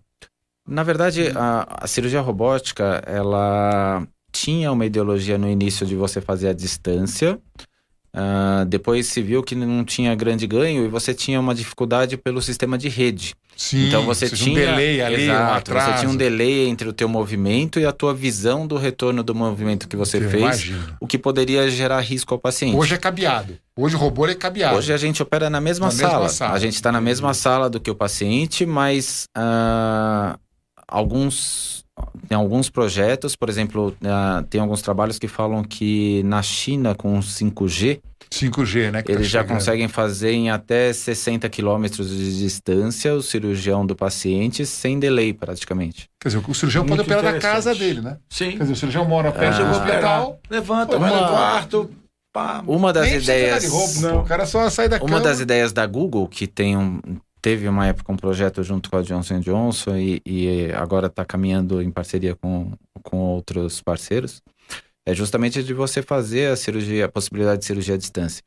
[0.66, 6.48] Na verdade, a, a cirurgia robótica, ela tinha uma ideologia no início de você fazer
[6.48, 7.38] à distância.
[8.14, 12.42] Ah, depois se viu que não tinha grande ganho e você tinha uma dificuldade pelo
[12.42, 13.34] sistema de rede.
[13.56, 15.92] Sim, então você tinha um delay ali, um Exato, atraso.
[15.92, 19.34] você tinha um delay entre o teu movimento e a tua visão do retorno do
[19.34, 20.96] movimento que você Eu fez, imagino.
[21.00, 22.76] o que poderia gerar risco ao paciente.
[22.76, 23.56] Hoje é cabeado.
[23.76, 24.76] Hoje o robô é cabeado.
[24.76, 26.28] Hoje a gente opera na mesma, Na mesma sala.
[26.28, 26.52] sala.
[26.54, 30.38] A gente está na mesma sala do que o paciente, mas ah,
[30.88, 31.81] alguns
[32.28, 37.18] tem alguns projetos, por exemplo, ah, tem alguns trabalhos que falam que na China com
[37.20, 38.00] 5G
[38.30, 39.02] 5G, né?
[39.02, 39.58] que tá eles já chegando.
[39.58, 46.08] conseguem fazer em até 60 quilômetros de distância o cirurgião do paciente sem delay praticamente.
[46.18, 47.52] Quer dizer, o cirurgião pode Muito operar da interessante.
[47.54, 48.16] casa dele, né?
[48.30, 48.52] Sim.
[48.52, 49.64] Quer dizer, o cirurgião mora perto Ah.
[49.64, 50.22] do hospital.
[50.30, 50.38] Operar.
[50.50, 51.90] Levanta, Uma- vai no quarto.
[52.32, 52.64] Pá.
[52.66, 54.20] Uma das ideias de roupa, Não.
[54.22, 55.20] O cara só sai da Uma cama.
[55.20, 57.00] das ideias da Google, que tem um,
[57.42, 61.82] teve uma época um projeto junto com a Johnson Johnson e, e agora está caminhando
[61.82, 64.40] em parceria com, com outros parceiros,
[65.04, 68.42] é justamente de você fazer a cirurgia, a possibilidade de cirurgia à distância.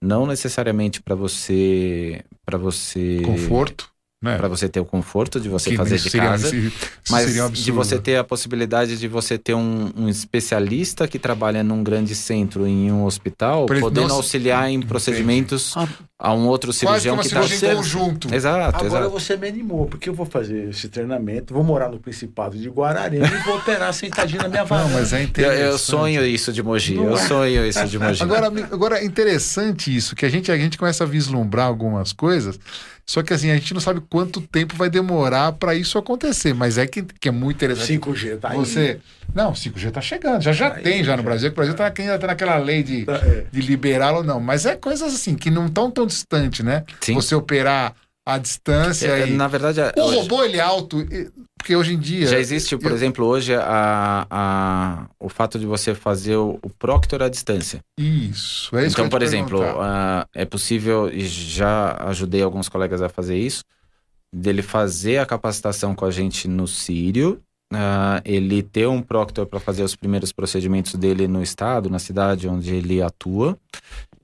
[0.00, 3.90] Não necessariamente para você, para você, Conforto,
[4.26, 4.36] né?
[4.36, 6.76] para você ter o conforto de você Que fazer de seria- casa, isso- isso
[7.10, 11.18] mas seria um de você ter a possibilidade de você ter um, um especialista que
[11.18, 15.88] trabalha num grande centro em um hospital, Pra ele podendo não- auxiliar em procedimentos Ah,
[16.18, 18.34] a um outro Quase cirurgião como que está em conjunto.
[18.34, 19.10] Exato, Agora exato.
[19.10, 23.26] você me animou, porque eu vou fazer esse treinamento, vou morar no Principado de Guararema
[23.26, 24.94] e vou operar sentadinho na minha Não, varanda.
[24.94, 25.60] mas é Eu, interessante.
[25.62, 27.26] eu sonho isso de Mogi, Não eu é?
[27.26, 28.22] sonho isso de Mogi.
[28.22, 32.58] Agora, agora é interessante isso, que a gente, a gente começa a vislumbrar algumas coisas,
[33.08, 36.76] só que assim, a gente não sabe quanto tempo vai demorar para isso acontecer, mas
[36.76, 37.98] é que, que é muito interessante.
[38.00, 38.56] 5G, tá aí.
[38.56, 38.98] Você.
[39.34, 41.22] Não, 5G tá chegando, já já Tá aí, tem já no já.
[41.22, 43.44] Brasil, que o Brasil tá, ainda tá naquela lei de, Tá, é.
[43.52, 44.40] de liberá-lo, não.
[44.40, 46.84] Mas é coisas assim, que não estão tão distante, né?
[47.00, 47.14] Sim.
[47.14, 47.94] Você operar
[48.26, 49.30] à distância É, e.
[49.32, 52.26] Na verdade, O hoje- robô, ele é alto, e- porque hoje em dia.
[52.26, 56.70] já existe, por eu- exemplo, hoje a, a- o fato de você fazer o, o
[56.70, 57.80] proctor à distância.
[57.98, 59.60] Isso, é isso então, por exemplo,
[60.34, 63.62] é possível, e já ajudei alguns colegas a fazer isso,
[64.34, 67.40] dele fazer a capacitação com a gente no Sírio,
[67.72, 72.46] ah, ele ter um proctor para fazer os primeiros procedimentos dele no estado, na cidade
[72.48, 73.58] onde ele atua,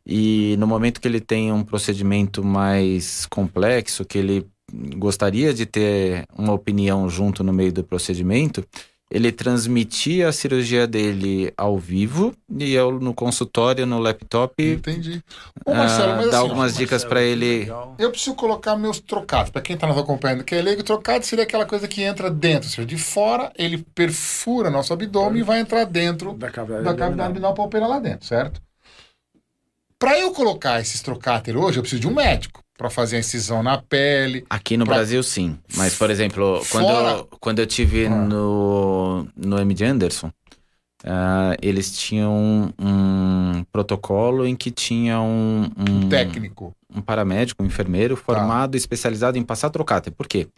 [0.06, 4.46] e no momento que ele tem um procedimento mais complexo, que ele
[4.96, 8.66] gostaria de ter uma opinião junto no meio do procedimento,
[9.12, 15.22] ele transmitia a cirurgia dele ao vivo e eu no consultório, no laptop, Entendi.
[15.66, 17.70] Ô, Marcelo, ah, mas dá assim, algumas dicas para ele.
[17.98, 19.50] Eu preciso colocar meus trocados.
[19.50, 22.68] Para quem está nos acompanhando, que é leigo, trocado seria aquela coisa que entra dentro.
[22.68, 26.94] Ou seja, de fora, ele perfura nosso abdômen e vai entrar dentro Da cavidade da
[26.94, 28.62] cavidade abdominal para operar lá dentro, certo?
[29.98, 33.62] Para eu colocar esses trocáter hoje, eu preciso de um médico para fazer a incisão
[33.62, 34.44] na pele.
[34.50, 35.58] Aqui no Pra- Brasil, sim.
[35.76, 38.10] Mas, por exemplo, quando, Fora- eu, quando eu tive Ah.
[38.10, 40.30] no, no MD Anderson,
[41.04, 46.74] ah, eles tinham um protocolo em que tinha um, um, técnico.
[46.94, 48.22] um paramédico, um enfermeiro Tá.
[48.22, 50.12] formado, especializado em passar trocáter.
[50.12, 50.48] Por quê?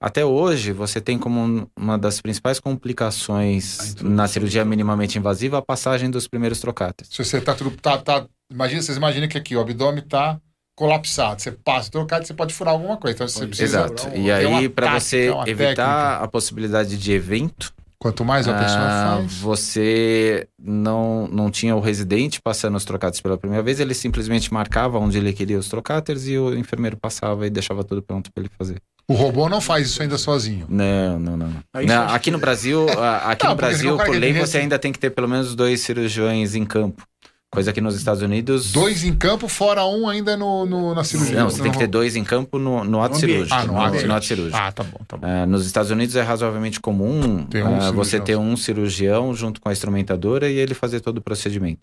[0.00, 5.62] Até hoje, você tem como um- uma das principais complicações na cirurgia minimamente invasiva a
[5.62, 7.12] passagem dos primeiros trocáteres.
[7.12, 7.70] Se você tá tudo.
[7.80, 10.38] Tá, tá, imagina, vocês imaginam que aqui o abdômen tá
[10.78, 11.42] colapsado.
[11.42, 13.16] Você passa o trocado, você pode furar alguma coisa.
[13.16, 13.78] Então você precisa.
[13.80, 14.08] Exato.
[14.14, 16.24] E aí, para você evitar técnica.
[16.24, 19.38] a possibilidade de evento, Quanto mais a pessoa Ah, faz.
[19.40, 25.00] você não, não tinha o residente passando os trocáteres pela primeira vez, ele simplesmente marcava
[25.00, 28.50] onde ele queria os trocáteres e o enfermeiro passava e deixava tudo pronto para ele
[28.56, 28.76] fazer.
[29.10, 30.64] O robô não faz isso ainda sozinho.
[30.68, 31.48] Não, não, não.
[31.74, 32.08] não.
[32.14, 32.86] Aqui no Brasil,
[33.24, 35.80] aqui Não, no Brasil, por lei, você esse- ainda tem que ter pelo menos dois
[35.80, 37.02] cirurgiões em campo.
[37.50, 38.72] Coisa que nos Estados Unidos.
[38.72, 41.38] Dois em campo, fora um ainda no, no- na cirurgia.
[41.40, 43.54] Não, você tem que ter No- dois em campo no, no ato No cirúrgico.
[43.54, 44.10] Ah, no ambiente.
[44.10, 44.56] ato cirúrgico.
[44.56, 45.26] Ah, tá bom, tá bom.
[45.26, 47.46] Ah, nos Estados Unidos é razoavelmente comum um
[47.80, 51.80] ah, você ter um cirurgião junto com a instrumentadora e ele fazer todo o procedimento.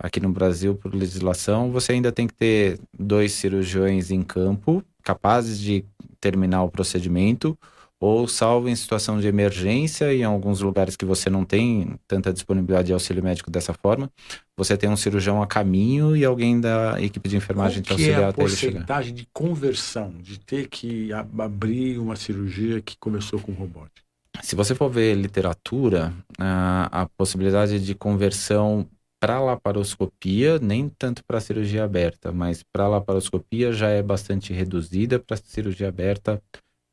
[0.00, 5.60] Aqui no Brasil, por legislação, você ainda tem que ter dois cirurgiões em campo capazes
[5.60, 5.84] de
[6.20, 7.56] terminar o procedimento
[8.00, 12.86] ou salvo em situação de emergência em alguns lugares que você não tem tanta disponibilidade
[12.86, 14.10] de auxílio médico dessa forma,
[14.56, 18.24] você tem um cirurgião a caminho e alguém da equipe de enfermagem Qual que é
[18.24, 24.06] a porcentagem de conversão, de ter que abrir uma cirurgia que começou com robótica?
[24.42, 28.86] Se você for ver literatura, a, a possibilidade de conversão
[29.20, 35.36] para laparoscopia, nem tanto para cirurgia aberta, mas para laparoscopia já é bastante reduzida, para
[35.36, 36.40] cirurgia aberta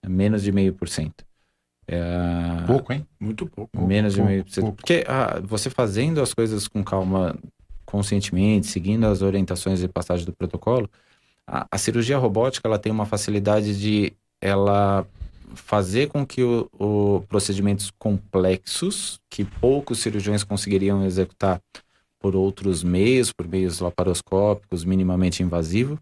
[0.08, 1.26] menos de meio por cento.
[1.88, 2.64] É...
[2.66, 3.06] Pouco, hein?
[3.20, 3.86] Muito pouco.
[3.86, 4.72] Menos pouco, de meio por cento.
[4.74, 7.36] Porque ah, você fazendo as coisas com calma,
[7.86, 10.90] conscientemente, seguindo as orientações de passagem do protocolo,
[11.48, 15.06] a, a cirurgia robótica ela tem uma facilidade de ela
[15.54, 21.62] fazer com que o, o, procedimentos complexos que poucos cirurgiões conseguiriam executar
[22.20, 26.00] por outros meios, por meios laparoscópicos, minimamente invasivo,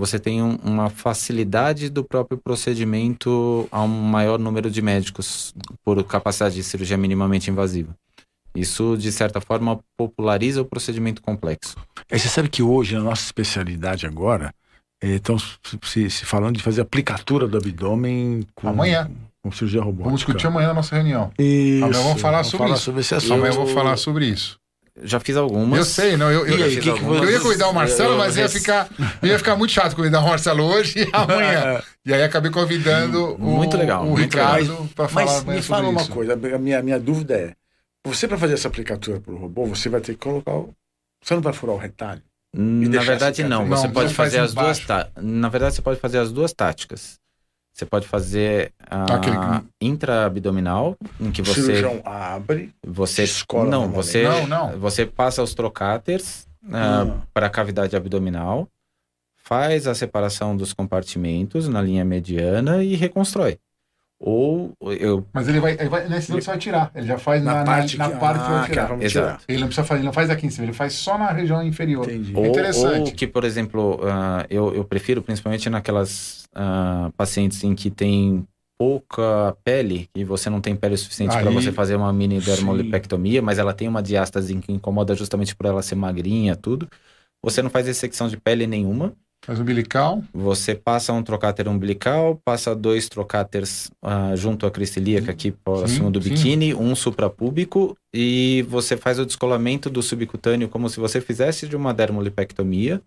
[0.00, 6.02] você tem um, uma facilidade do próprio procedimento a um maior número de médicos por
[6.04, 7.94] capacidade de cirurgia minimamente invasiva.
[8.54, 11.76] Isso, de certa forma, populariza o procedimento complexo.
[12.10, 14.52] É, você sabe que hoje, na nossa especialidade agora,
[15.00, 19.08] estão se, se, falando de fazer aplicatura do abdômen com, amanhã.
[19.42, 20.04] com cirurgia robótica.
[20.04, 21.30] Vamos discutir amanhã na nossa reunião.
[21.38, 21.84] Isso.
[21.84, 22.84] Amanhã vamos falar sobre falar isso.
[22.84, 23.34] Sobre esse assunto.
[23.34, 24.59] Amanhã eu vou falar sobre isso.
[25.02, 25.78] Já fiz algumas.
[25.78, 26.30] Eu sei, não.
[26.30, 28.88] Eu, eu, aí, eu, que que eu ia cuidar o Marcelo, mas ia ficar,
[29.22, 31.82] ia ficar muito chato cuidar o Marcelo hoje e amanhã.
[32.04, 35.88] e aí acabei convidando muito o, legal, o muito Ricardo para falar Mas me fala
[35.88, 37.54] uma coisa, a minha, minha dúvida é:
[38.04, 40.52] você para fazer essa aplicatura para o robô, você vai ter que colocar.
[40.52, 40.74] O...
[41.22, 42.22] Você não vai furar o retalho?
[42.52, 43.68] Na verdade, não.
[43.68, 44.80] Você não, pode fazer as duas.
[45.20, 47.19] Na verdade, você pode fazer as duas táticas.
[47.80, 49.36] Você pode fazer a Aquele...
[49.80, 51.60] intraabdominal, em que você.
[51.60, 52.74] O cirurgião abre.
[52.86, 54.78] Você escola não, você não, não.
[54.78, 57.20] Você passa os trocáteres uh, hum.
[57.32, 58.68] para a cavidade abdominal,
[59.34, 63.58] faz a separação dos compartimentos na linha mediana e reconstrói.
[64.22, 65.26] Ou eu.
[65.32, 65.72] Mas ele vai.
[65.72, 66.42] Ele vai nesse ele...
[66.42, 66.90] você vai tirar.
[66.94, 68.98] Ele já faz na, na parte, na, na que, parte ah, que vai tirar.
[68.98, 69.44] Que Exato.
[69.48, 71.62] Ele não precisa fazer, ele não faz aqui em cima, ele faz só na região
[71.62, 72.04] inferior.
[72.04, 72.32] Entendi.
[72.36, 73.10] Ou, Interessante.
[73.10, 78.46] Ou que, por exemplo, uh, eu, eu prefiro, principalmente naquelas uh, pacientes em que tem
[78.78, 83.58] pouca pele e você não tem pele suficiente para você fazer uma mini dermolipectomia, mas
[83.58, 86.86] ela tem uma diástase que incomoda justamente por ela ser magrinha, tudo.
[87.42, 90.22] Você não faz ressecção de pele nenhuma Faz umbilical.
[90.34, 96.10] Você passa um trocáter umbilical, passa dois trocáteres uh, junto à crista ilíaca aqui próximo
[96.10, 101.66] do biquíni, um suprapúbico e você faz o descolamento do subcutâneo como se você fizesse
[101.66, 103.00] de uma dermolipectomia,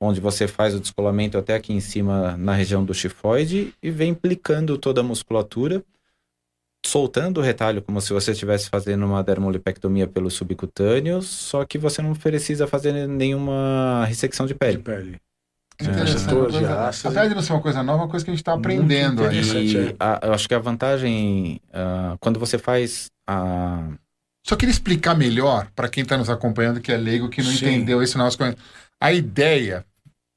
[0.00, 4.10] onde você faz o descolamento até aqui em cima na região do chifoide e vem
[4.10, 5.82] implicando toda a musculatura,
[6.86, 12.00] soltando o retalho como se você estivesse fazendo uma dermolipectomia pelo subcutâneo, só que você
[12.00, 14.76] não precisa fazer nenhuma ressecção de pele.
[14.76, 15.20] De pele.
[15.78, 15.86] É,
[16.32, 18.54] coisa, apesar de não ser uma coisa nova, é uma coisa que a gente está
[18.54, 19.40] aprendendo aí.
[19.40, 23.88] E a, eu acho que a vantagem, uh, quando você faz a.
[24.46, 27.66] Só queria explicar melhor para quem está nos acompanhando, que é leigo, que não Sim.
[27.66, 28.38] entendeu esse nosso.
[29.00, 29.84] A ideia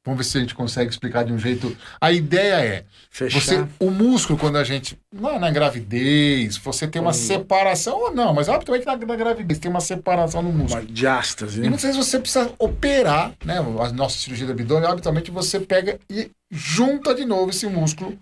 [0.08, 1.76] Vamos ver se a gente consegue explicar de um jeito.
[2.00, 3.42] A ideia é Fechar.
[3.42, 8.34] você, o músculo quando a gente na, na gravidez, você tem uma separação ou não,
[8.34, 10.82] mas obviamente na, na, gravidez tem uma separação no músculo.
[10.82, 11.62] Uma diástase.
[11.62, 13.58] E não sei se você precisa operar, né?
[13.58, 18.18] A nossa cirurgia do abdômen, obviamente você pega e junta de novo esse músculo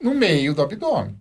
[0.00, 1.16] no meio do abdômen.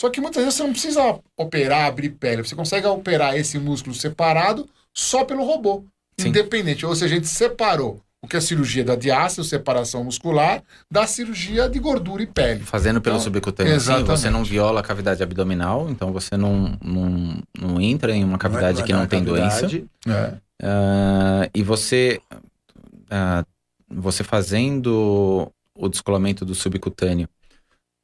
[0.00, 3.94] Só que muitas vezes você não precisa operar, abrir pele, você consegue operar esse músculo
[3.94, 5.84] separado só pelo robô.
[6.18, 6.28] Sim.
[6.28, 10.62] Independente, ou seja, a gente separou o que é a cirurgia da diástase, separação muscular,
[10.88, 12.60] da cirurgia de gordura e pele.
[12.60, 17.42] Fazendo pelo então, subcutâneo, sim, você não viola a cavidade abdominal, então você não, não,
[17.58, 19.78] não entra em uma cavidade não é, que não tem cavidade.
[20.06, 20.38] doença.
[20.60, 20.64] É.
[20.64, 23.44] Uh, e você, uh,
[23.90, 27.28] você fazendo o descolamento do subcutâneo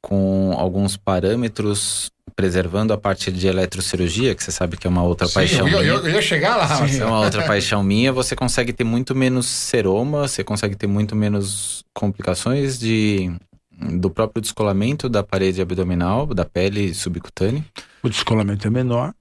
[0.01, 5.27] com alguns parâmetros preservando a parte de eletrocirurgia, que você sabe que é uma outra
[5.27, 5.91] Sim, paixão eu, minha.
[5.91, 6.87] Eu, eu ia chegar lá.
[6.87, 8.11] Sim, é uma outra paixão minha.
[8.11, 13.31] Você consegue ter muito menos seroma, você consegue ter muito menos complicações de
[13.79, 17.63] do próprio descolamento da parede abdominal, da pele subcutânea.
[18.03, 19.13] O descolamento é menor.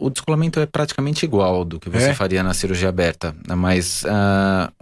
[0.00, 2.14] O descolamento é praticamente igual do que você é?
[2.14, 4.72] faria na cirurgia aberta, mas uh,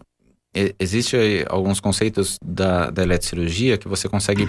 [0.79, 1.16] existe
[1.49, 4.49] alguns conceitos da, da eletrocirurgia que você consegue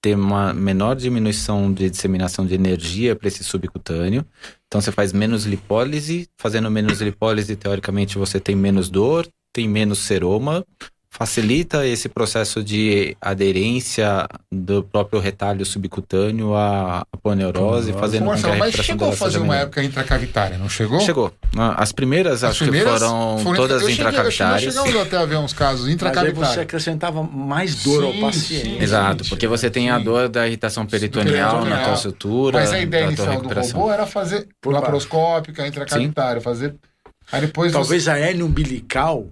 [0.00, 4.24] ter uma menor diminuição de disseminação de energia para esse subcutâneo.
[4.66, 9.98] Então você faz menos lipólise, fazendo menos lipólise, teoricamente você tem menos dor, tem menos
[10.00, 10.64] seroma,
[11.10, 18.56] facilita esse processo de aderência do próprio retalho subcutâneo à poneurose, fazendo com que a
[18.56, 21.00] Mas chegou a fazer uma época intracavitária, não chegou?
[21.00, 21.32] Chegou.
[21.56, 24.74] As primeiras, As acho primeiras que foram, foram todas eu intracavitárias.
[24.74, 26.38] Chegamos até a ver uns casos intracavitários.
[26.38, 28.64] Mas você acrescentava mais dor sim, ao paciente.
[28.64, 29.90] Sim, Exato, porque você tem sim.
[29.90, 32.60] a dor da irritação peritoneal, na tua sutura.
[32.60, 36.74] Mas a ideia inicial do robô era fazer laparoscópica, intracavitária, fazer...
[37.30, 38.10] Aí depois Talvez você...
[38.10, 39.26] a hérnia umbilical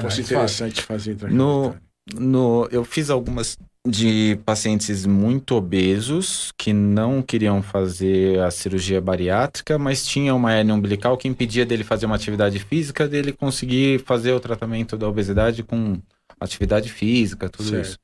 [0.00, 1.74] fosse interessante fazer no,
[2.14, 9.78] no Eu fiz algumas de pacientes muito obesos que não queriam fazer a cirurgia bariátrica,
[9.78, 14.32] mas tinha uma hernia umbilical que impedia dele fazer uma atividade física, dele conseguir fazer
[14.32, 15.98] o tratamento da obesidade com
[16.40, 17.84] atividade física, tudo certo.
[17.84, 17.98] isso.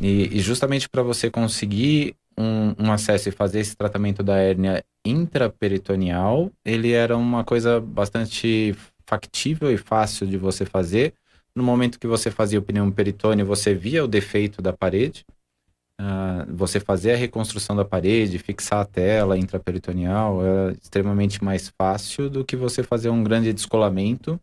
[0.00, 4.84] E, e justamente para você conseguir um, um, acesso e fazer esse tratamento da hérnia
[5.04, 8.74] intraperitoneal, ele era uma coisa bastante
[9.06, 11.14] factível e fácil de você fazer,
[11.54, 15.24] no momento que você fazia o pneu peritônio, você via o defeito da parede.
[16.00, 22.28] Uh, você fazer a reconstrução da parede, fixar a tela intraperitoneal é extremamente mais fácil
[22.28, 24.40] do que você fazer um grande descolamento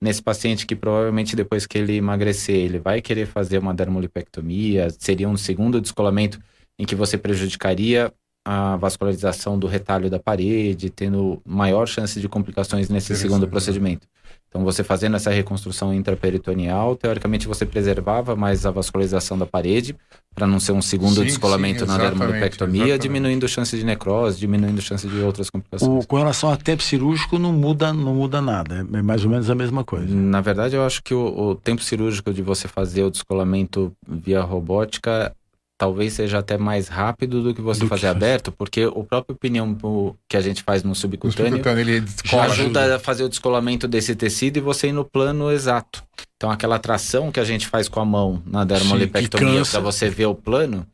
[0.00, 5.28] nesse paciente que provavelmente depois que ele emagrecer, ele vai querer fazer uma dermolipectomia, seria
[5.28, 6.38] um segundo descolamento
[6.78, 8.12] em que você prejudicaria
[8.44, 14.06] a vascularização do retalho da parede, tendo maior chance de complicações nesse segundo procedimento.
[14.54, 19.96] Então, você fazendo essa reconstrução intraperitoneal, teoricamente você preservava mais a vascularização da parede,
[20.32, 24.38] para não ser um segundo sim, descolamento sim, na dermolipectomia, diminuindo a chance de necrose,
[24.38, 26.04] diminuindo a chance de outras complicações.
[26.04, 29.50] O, com relação a tempo cirúrgico, não muda, não muda nada, é mais ou menos
[29.50, 30.06] a mesma coisa.
[30.14, 34.40] Na verdade, eu acho que o, o tempo cirúrgico de você fazer o descolamento via
[34.40, 35.34] robótica
[35.76, 39.36] talvez seja até mais rápido do que você do fazer que aberto, porque o próprio
[39.36, 43.88] pneu que a gente faz no subcutâneo, subcutâneo ele ajuda, ajuda a fazer o descolamento
[43.88, 46.02] desse tecido e você ir no plano exato.
[46.36, 50.26] Então aquela tração que a gente faz com a mão na dermolipectomia para você ver
[50.26, 50.86] o plano,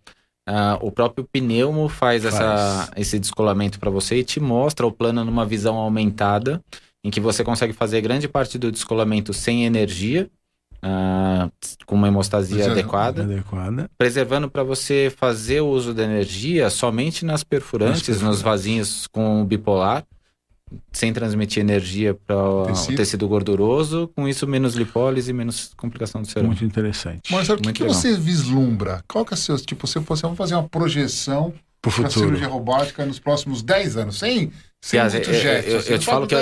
[0.48, 2.34] uh, o próprio pneumo faz, faz.
[2.34, 6.62] Essa, esse descolamento para você e te mostra o plano numa visão aumentada,
[7.04, 10.30] em que você consegue fazer grande parte do descolamento sem energia
[10.82, 11.52] Uh,
[11.84, 17.44] com uma hemostasia adequada, adequada, preservando para você fazer o uso da energia somente nas
[17.44, 20.06] perfurantes, nas nos vasinhos com bipolar,
[20.92, 26.26] sem transmitir energia para o tecido gorduroso, com isso menos lipólise e menos complicação do
[26.26, 26.48] cérebro.
[26.48, 27.30] Muito interessante.
[27.30, 29.04] Marcelo, o que, que você vislumbra?
[29.06, 32.48] Qual que é o seu, tipo, se você vamos fazer uma projeção para a cirurgia
[32.48, 36.26] robótica nos próximos 10 anos, sem, sem Aliás, muito eu, eu, eu, eu te falo
[36.26, 36.40] que eu,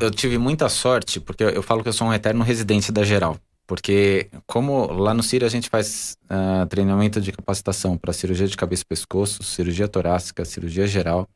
[0.00, 3.36] eu, tive muita sorte, porque eu falo que eu sou um eterno residente da Geral.
[3.70, 8.56] Porque, como lá no CIR a gente faz uh, treinamento de capacitação para cirurgia de
[8.56, 11.28] cabeça e pescoço, cirurgia torácica, cirurgia geral,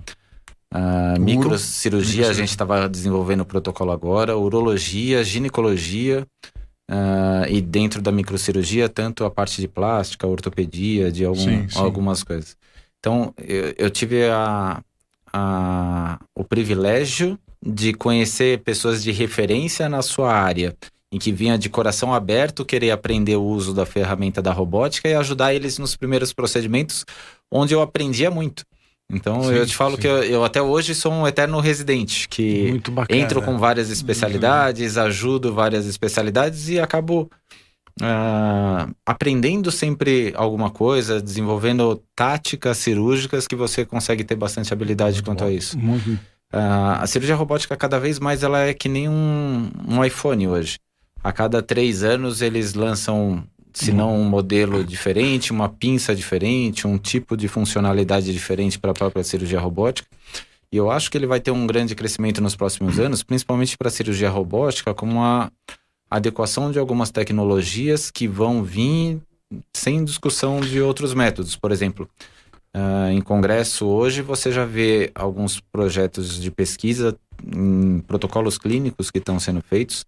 [0.75, 6.27] uh, microcirurgia, a gente estava desenvolvendo o protocolo agora, urologia, ginecologia,
[6.91, 11.79] uh, e dentro da microcirurgia, tanto a parte de plástica, ortopedia, de algum, sim, sim.
[11.79, 12.57] algumas coisas.
[12.99, 14.83] Então, eu, eu tive a,
[15.33, 20.75] a, o privilégio de conhecer pessoas de referência na sua área
[21.15, 25.15] em que vinha de coração aberto querer aprender o uso da ferramenta da robótica e
[25.15, 27.07] ajudar eles nos primeiros procedimentos,
[27.49, 28.65] onde eu aprendia muito.
[29.09, 30.03] Então sim, eu te falo sim.
[30.03, 35.55] que eu, eu, até hoje sou um eterno residente, que entro com várias especialidades, ajudo
[35.55, 37.31] várias especialidades e acabo
[38.01, 45.27] uh, aprendendo sempre alguma coisa, desenvolvendo táticas cirúrgicas que você consegue ter bastante habilidade muito
[45.27, 45.51] quanto bom.
[45.51, 45.79] a isso.
[45.79, 46.11] Muito.
[46.53, 50.77] Uh, a cirurgia robótica cada vez mais ela é que nem um, um iPhone hoje
[51.25, 56.99] a cada três anos eles lançam, se não um modelo diferente, uma pinça diferente, um
[56.99, 60.07] tipo de funcionalidade diferente para a própria cirurgia robótica.
[60.71, 63.89] E eu acho que ele vai ter um grande crescimento nos próximos anos, principalmente para
[63.89, 65.51] a cirurgia robótica, como a
[66.11, 69.19] adequação de algumas tecnologias que vão vir
[69.73, 71.57] sem discussão de outros métodos.
[71.57, 72.07] Por exemplo,
[72.77, 79.19] uh, em congresso hoje você já vê alguns projetos de pesquisa em protocolos clínicos que
[79.19, 80.05] estão sendo feitos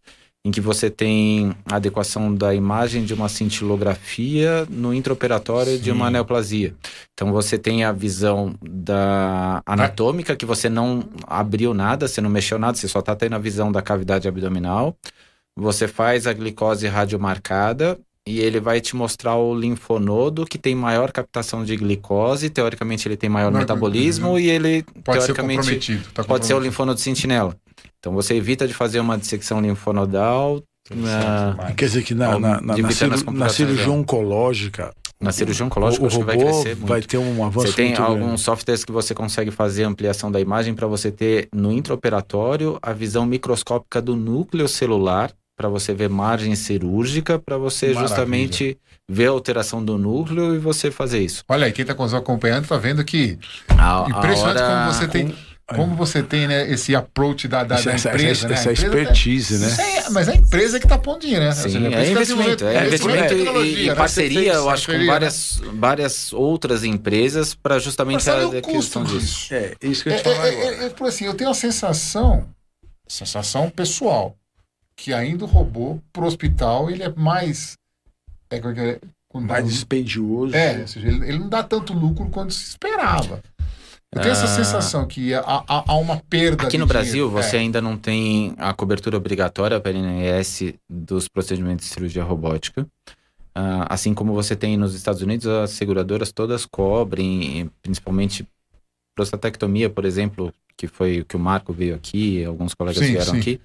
[0.47, 5.81] em que você tem a adequação da imagem de uma cintilografia no intraoperatório Sim.
[5.81, 6.73] de uma neoplasia.
[7.13, 12.61] Então você tem a visão da anatômica, que você não abriu nada, você não mexeu
[12.61, 14.97] nada, você só está tendo a visão da cavidade abdominal.
[15.57, 21.11] Você faz a glicose radiomarcada e ele vai te mostrar o linfonodo que tem maior
[21.11, 25.73] captação de glicose, teoricamente ele tem maior não, metabolismo não, e ele pode teoricamente ser
[25.75, 27.57] comprometido, tá pode ser o linfonodo sentinela.
[28.07, 30.63] Então você evita de fazer uma dissecção linfonodal.
[30.95, 31.73] Na...
[31.77, 34.95] Quer dizer que na, na, na, na, ciru, na cirurgia oncológica.
[35.21, 36.87] Na cirurgia oncológica, o, acho que vai crescer muito.
[36.87, 40.73] Vai ter um avanço Você tem alguns softwares que você consegue fazer ampliação da imagem
[40.73, 46.55] para você ter no intraoperatório a visão microscópica do núcleo celular para você ver margem
[46.55, 48.09] cirúrgica, para você Maravilha.
[48.09, 48.79] justamente
[49.11, 51.43] ver a alteração do núcleo e você fazer isso.
[51.49, 53.37] Olha aí, quem está acompanhando está vendo que
[53.69, 55.35] A, a impressionante hora- como você tem,
[55.75, 58.55] como você tem né, esse approach da, da, Essa, da empresa, essa- né?
[58.55, 59.67] Essa empresa tá- expertise, né?
[59.67, 61.53] Isso é- mas é a empresa que está pondo dinheiro, né?
[61.53, 63.95] Sim, seja, é que investimento, é investimento e- tecnologia, e, né?
[63.97, 65.05] parceria, eu acho, com né?
[65.07, 69.19] várias, várias outras empresas para justamente Mas sabe a o custo aquisição disso.
[69.19, 69.55] disso?
[69.55, 70.77] É, isso que eu É, ia te falar é, agora.
[70.77, 72.49] é, é, por assim, eu tenho a sensação,
[73.09, 74.37] sensação pessoal,
[74.97, 77.77] que ainda o robô pro hospital ele é mais.
[78.51, 78.61] É, é
[78.91, 79.01] é?
[79.41, 80.55] Mais dispendioso.
[80.55, 83.43] é, ou seja, ele, ele não dá tanto lucro quanto se esperava.
[84.17, 84.49] Eu tenho essa Ah.
[84.49, 86.65] sensação que há, há- há uma perda.
[86.65, 87.31] Aqui no Brasil, dinheiro.
[87.31, 87.61] você É.
[87.61, 92.87] ainda não tem a cobertura obrigatória para INS dos procedimentos de cirurgia robótica.
[93.55, 98.47] Ah, assim como você tem nos Estados Unidos, as seguradoras todas cobrem, principalmente
[99.15, 103.33] prostatectomia, por exemplo, que foi o que o Marco veio aqui, alguns colegas Sim, vieram
[103.33, 103.39] sim.
[103.41, 103.61] aqui.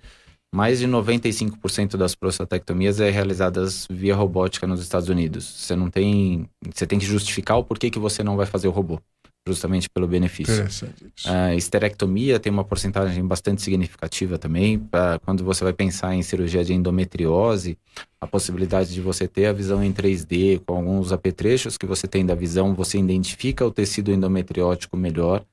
[0.54, 5.45] Mais de 95% das prostatectomias é realizadas via robótica nos Estados Unidos.
[5.45, 8.72] Você não tem, você tem que justificar o porquê que você não vai fazer o
[8.72, 8.99] robô,
[9.48, 10.54] justamente pelo benefício.
[10.54, 11.12] Interessante.
[11.26, 14.78] A esterectomia tem uma porcentagem bastante significativa também.
[14.78, 17.78] Pra quando você vai pensar em cirurgia de endometriose,
[18.20, 22.26] a possibilidade de você ter a visão em 3D, com alguns apetrechos que você tem
[22.26, 25.44] da visão, você identifica o tecido endometriótico melhor,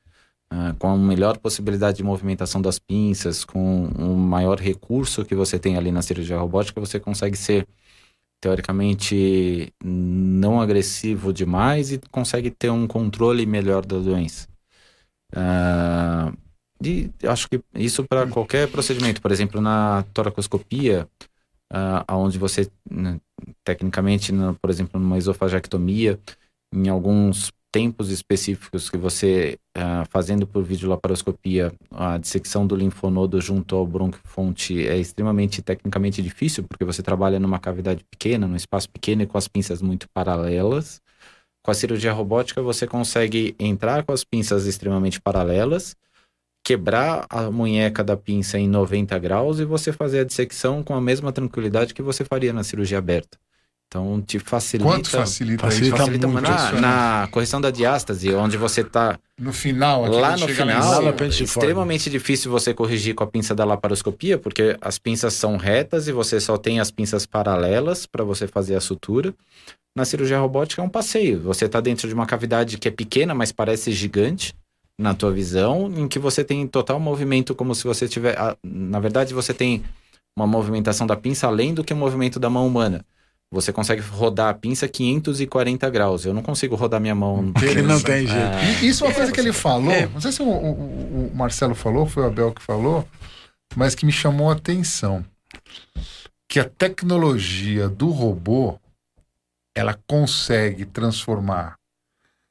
[0.50, 5.58] ah, com a melhor possibilidade de movimentação das pinças, com um maior recurso que você
[5.58, 7.66] tem ali na cirurgia robótica, você consegue ser
[8.40, 14.48] teoricamente não agressivo demais e consegue ter um controle melhor da doença.
[15.34, 16.32] Ah,
[16.82, 21.08] e acho que isso para qualquer procedimento, por exemplo, na toracoscopia,
[21.70, 23.20] ah, onde você, né,
[23.64, 26.20] tecnicamente, na- por exemplo, numa esofagectomia,
[26.74, 33.76] em alguns tempos específicos que você, ah, fazendo por videolaparoscopia, a dissecção do linfonodo junto
[33.76, 39.22] ao bronquiofonte é extremamente tecnicamente difícil, porque você trabalha numa cavidade pequena, num espaço pequeno
[39.22, 41.00] e com as pinças muito paralelas.
[41.64, 45.94] Com a cirurgia robótica, você consegue entrar com as pinças extremamente paralelas,
[46.64, 51.00] quebrar a munheca da pinça em 90 graus e você fazer a dissecção com a
[51.00, 53.38] mesma tranquilidade que você faria na cirurgia aberta.
[53.88, 54.88] Então, te facilita.
[54.88, 55.96] Quanto facilita, facilita isso?
[55.96, 56.80] facilita muito na, impressionante.
[56.82, 61.40] na correção da diástase, onde você está No final, aqui, lá no final, Lá frente
[61.40, 66.06] é extremamente difícil você corrigir com a pinça da laparoscopia, porque as pinças são retas
[66.06, 69.34] e você só tem as pinças paralelas para você fazer a sutura.
[69.96, 71.40] Na cirurgia robótica é um passeio.
[71.40, 74.54] Você está dentro de uma cavidade que é pequena, mas parece gigante
[75.00, 79.32] na tua visão, em que você tem total movimento como se você tiver, na verdade
[79.32, 79.82] você tem
[80.36, 83.02] uma movimentação da pinça além do que o movimento da mão humana.
[83.50, 86.24] Você consegue rodar a pinça 540 graus.
[86.26, 87.50] Eu não consigo rodar minha mão.
[87.52, 88.82] Porque não tem jeito.
[88.82, 90.06] E Isso é uma coisa que ele falou, É.
[90.06, 93.08] não sei se o, o- o Marcelo falou, foi o Abel que falou,
[93.74, 95.24] mas que me chamou a atenção.
[96.46, 98.78] Que a tecnologia do robô,
[99.74, 101.76] ela consegue transformar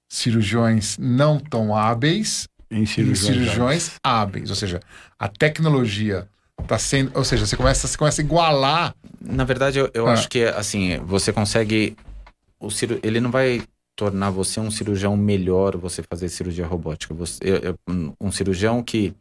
[0.10, 3.20] cirurgiões não tão hábeis Em em cirurgiões.
[3.36, 4.50] cirurgiões hábeis.
[4.50, 4.80] Ou seja,
[5.20, 6.28] a tecnologia
[6.62, 7.12] está sendo.
[7.16, 8.96] Ou seja, você começa, você começa a igualar.
[9.22, 10.14] Na verdade, eu, eu Ah.
[10.14, 11.96] acho que assim, você consegue.
[12.60, 13.00] O ciru...
[13.04, 13.62] Ele não vai
[13.96, 17.14] tornar você um cirurgião melhor você fazer cirurgia robótica.
[17.14, 17.40] Você,
[18.20, 19.14] um cirurgião que,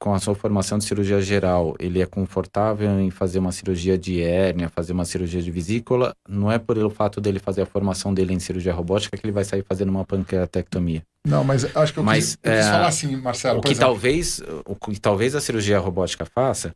[0.00, 4.22] com a sua formação de cirurgia geral, ele é confortável em fazer uma cirurgia de
[4.22, 8.14] hérnia, fazer uma cirurgia de vesícula, não é por o fato dele fazer a formação
[8.14, 11.02] dele em cirurgia robótica que ele vai sair fazendo uma pancreatectomia.
[11.26, 13.58] Não, mas acho que eu Mas, quis, eu quis é, falar assim, Marcelo.
[13.58, 13.88] O que exemplo.
[13.88, 16.74] talvez o que talvez a cirurgia robótica faça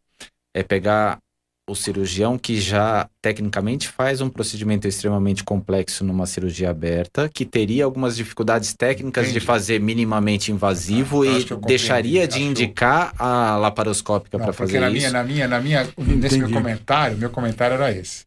[0.55, 1.18] é pegar
[1.66, 7.84] o cirurgião que já tecnicamente faz um procedimento extremamente complexo numa cirurgia aberta, que teria
[7.84, 9.40] algumas dificuldades técnicas Entendi.
[9.40, 14.88] de fazer minimamente invasivo Ah, e deixaria de acho indicar a laparoscópica para fazer na
[14.90, 14.96] isso.
[14.98, 18.26] minha, na minha, na minha, nesse meu comentário, meu comentário era esse.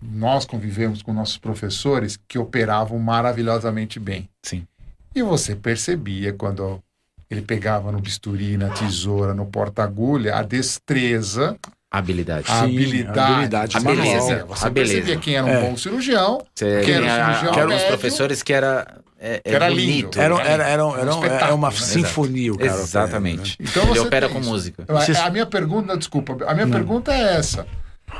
[0.00, 4.28] Nós convivemos com nossos professores que operavam maravilhosamente bem.
[4.42, 4.66] Sim.
[5.14, 6.80] E você percebia quando
[7.28, 11.56] ele pegava no bisturi, na tesoura, no porta-agulha, a destreza,
[11.90, 12.46] Habilidade.
[12.48, 14.06] a Sim, habilidade, habilidade a manual.
[14.06, 14.44] beleza.
[14.46, 15.20] Você A percebia beleza.
[15.20, 15.60] quem era um É.
[15.62, 19.54] bom cirurgião, Você que era a- cirurgião alguns médio, professores que era é, é que
[19.56, 19.86] era bonito.
[19.86, 20.20] lindo.
[20.20, 21.76] Era, era, era, era, Um era, era espetáculo, uma né?
[21.76, 22.70] sinfonia, o cara.
[22.70, 23.56] Exatamente.
[23.60, 24.48] Então Ele você opera com isso.
[24.48, 24.84] música.
[24.88, 26.72] A- A minha pergunta, desculpa, a minha Não.
[26.72, 27.66] pergunta é essa.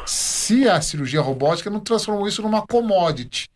[0.05, 3.49] Se a cirurgia robótica não transformou isso numa commodity.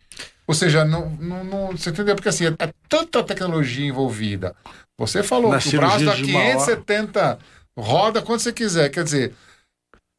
[0.46, 2.14] Ou seja, não, não, não- você entendeu?
[2.14, 4.54] Porque assim, é, é tanta tecnologia envolvida.
[4.98, 7.38] Você falou Na que o braço dá de uma hora- 570,
[7.76, 8.88] roda quando você quiser.
[8.90, 9.34] Quer dizer,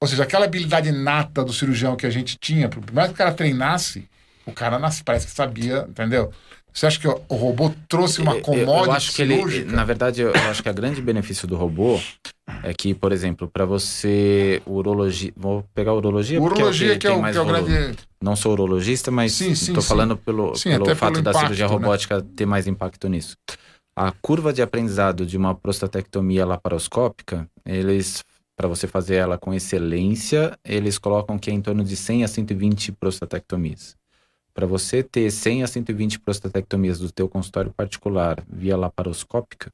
[0.05, 3.17] ou seja, aquela habilidade nata do cirurgião que a gente tinha, por mais que o
[3.17, 4.07] cara treinasse,
[4.45, 6.31] o cara nasce, parece que sabia, entendeu?
[6.71, 10.31] Você acha que o robô trouxe uma commodity eu, acho que ele, na verdade, eu
[10.49, 11.99] acho que o grande benefício do robô
[12.61, 17.21] é que, por exemplo, para você urologia, vou pegar urologia, Urologia porque que é o,
[17.21, 17.97] mais que é o grande...
[18.21, 21.71] Não sou urologista, mas estou falando pelo, Sim, pelo fato pelo da impacto, cirurgia né?
[21.71, 23.35] robótica ter mais impacto nisso.
[23.97, 28.21] A curva de aprendizado de uma prostatectomia laparoscópica, eles,
[28.55, 32.27] para você fazer ela com excelência, eles colocam que é em torno de 100 a
[32.27, 33.95] 120 prostatectomias.
[34.53, 39.69] Para você ter 100 a 120 prostatectomias do teu consultório particular via laparoscópica,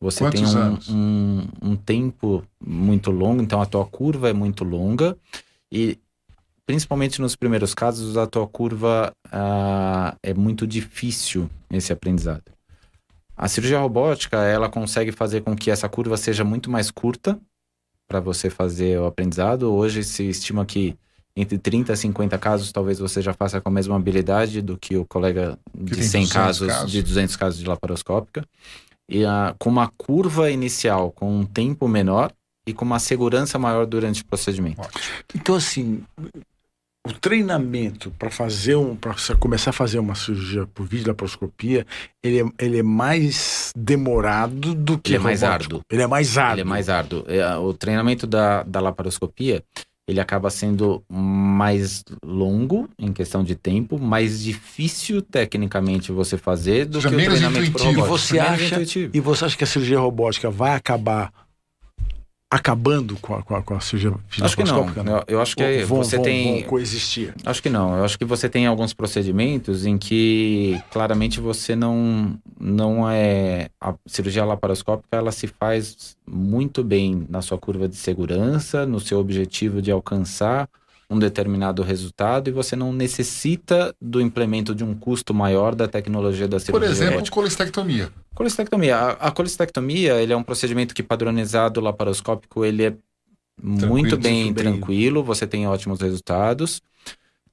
[0.00, 4.64] você Quantos tem um, um, um tempo muito longo, então a tua curva é muito
[4.64, 5.16] longa
[5.70, 5.98] e
[6.66, 12.44] principalmente nos primeiros casos a tua curva ah, é muito difícil esse aprendizado.
[13.36, 17.40] A cirurgia robótica ela consegue fazer com que essa curva seja muito mais curta
[18.12, 19.72] para você fazer o aprendizado.
[19.72, 20.94] Hoje se estima que
[21.34, 24.98] entre 30 a 50 casos talvez você já faça com a mesma habilidade do que
[24.98, 26.92] o colega de tem 100 200 casos, casos.
[26.92, 28.44] de 200 casos de laparoscópica.
[29.08, 32.30] E ah, com uma curva inicial com um tempo menor
[32.66, 34.86] e com uma segurança maior durante o procedimento.
[35.34, 36.02] Então, assim,
[37.06, 41.84] o treinamento para fazer um, para começar a fazer uma cirurgia por videolaparoscopia,
[42.22, 45.64] ele é, ele é mais demorado do que Ele é mais robótico.
[45.74, 45.80] árduo.
[45.90, 46.54] Ele é mais árduo.
[46.54, 47.24] Ele é mais árduo.
[47.26, 49.64] É, O treinamento da, da laparoscopia,
[50.08, 57.00] ele acaba sendo mais longo em questão de tempo, mais difícil tecnicamente você fazer do
[57.00, 58.00] Seja, que o treinamento intuitivo.
[58.02, 58.04] robótica.
[58.04, 59.10] E você acha- intuitivo.
[59.14, 61.32] E você acha que a cirurgia robótica vai acabar
[62.52, 64.86] acabando com a, com a, com a cirurgia Acho que não.
[64.88, 66.60] Eu, eu acho que Ou vão, você vão- tem.
[66.60, 67.34] vão coexistir.
[67.46, 67.96] Acho que não.
[67.96, 73.94] Eu acho que você tem alguns procedimentos em que claramente você não não é a
[74.06, 79.80] cirurgia laparoscópica ela se faz muito bem na sua curva de segurança, no seu objetivo
[79.80, 80.68] de alcançar
[81.12, 86.48] um determinado resultado e você não necessita do implemento de um custo maior da tecnologia
[86.48, 86.90] da Por cirurgia.
[86.90, 87.34] exemplo, robótica.
[87.34, 88.12] colestectomia.
[88.34, 88.96] Colestectomia.
[88.96, 92.94] A, a colestectomia, ele é um procedimento que padronizado laparoscópico, ele é
[93.62, 94.54] muito bem muito bem.
[94.54, 96.80] tranquilo, você tem ótimos resultados.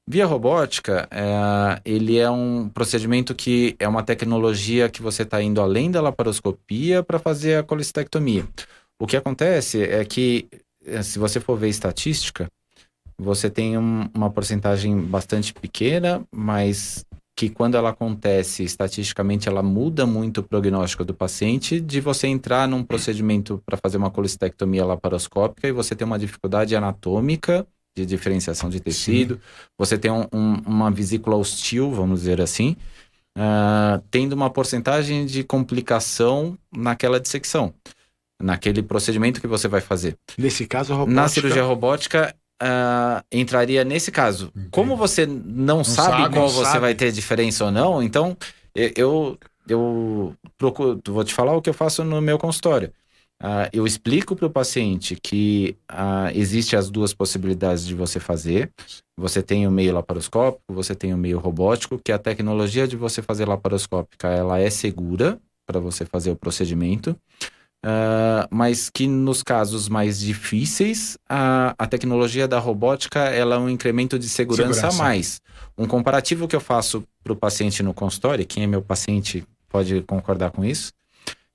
[0.07, 5.61] Via robótica, é, ele é um procedimento que é uma tecnologia que você está indo
[5.61, 8.47] além da laparoscopia para fazer a colestectomia.
[8.99, 10.47] O que acontece é que,
[10.85, 12.47] eh, se você for ver estatística,
[13.19, 17.03] você tem um- uma porcentagem bastante pequena, mas
[17.35, 22.67] que quando ela acontece, estatisticamente ela muda muito o prognóstico do paciente, de você entrar
[22.67, 27.65] num procedimento para fazer uma colestectomia laparoscópica e você ter uma dificuldade anatômica
[27.95, 29.39] de diferenciação de tecido,
[29.77, 32.75] você tem um- um- uma vesícula hostil, vamos dizer assim,
[33.37, 37.73] ah, tendo uma porcentagem de complicação naquela dissecção,
[38.41, 40.17] naquele procedimento que você vai fazer.
[40.37, 41.21] Nesse caso, robótica...
[41.21, 44.51] Na cirurgia robótica, ah, entraria nesse caso.
[44.55, 44.69] Entendi.
[44.71, 46.79] Como você não, sabe sabe, qual não você sabe.
[46.79, 48.37] vai ter diferença ou não, então
[48.75, 49.37] eu,
[49.67, 52.91] eu procuro, vou te falar o que eu faço no meu consultório.
[53.41, 58.71] Ah, eu explico para o paciente que ah, existe as duas possibilidades de você fazer.
[59.17, 63.21] Você tem o meio laparoscópico, você tem o meio robótico, que a tecnologia de você
[63.21, 67.15] fazer laparoscópica ela é segura para você fazer o procedimento.
[67.83, 73.69] Ah, mas que nos casos mais difíceis, a, a tecnologia da robótica ela é um
[73.69, 75.01] incremento de segurança, Segurança.
[75.01, 75.41] a mais.
[75.77, 80.01] Um comparativo que eu faço para o paciente no consultório, quem é meu paciente pode
[80.01, 80.91] concordar com isso.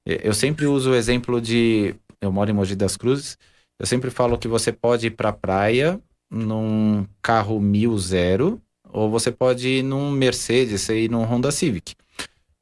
[0.07, 1.95] E- Eu sempre uso o exemplo de.
[2.20, 3.37] Eu moro em Mogi das Cruzes,
[3.79, 6.01] eu sempre falo que você pode ir para a praia
[6.31, 11.95] num carro mil zero, ou você pode ir num Mercedes e ir num Honda Civic.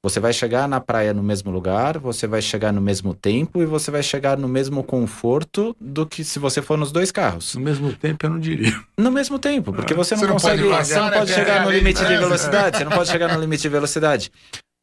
[0.04, 3.66] Você vai chegar na praia no mesmo lugar, você vai chegar no mesmo tempo e
[3.66, 7.54] você vai chegar no mesmo conforto do que se você for nos dois carros.
[7.54, 8.74] No mesmo tempo, eu não diria.
[8.98, 11.32] No mesmo tempo, porque você não Você não pode consegue, passar, você não né, pode
[11.32, 13.68] chegar é a no de limite de velocidade, você não pode chegar no limite de
[13.68, 14.32] velocidade.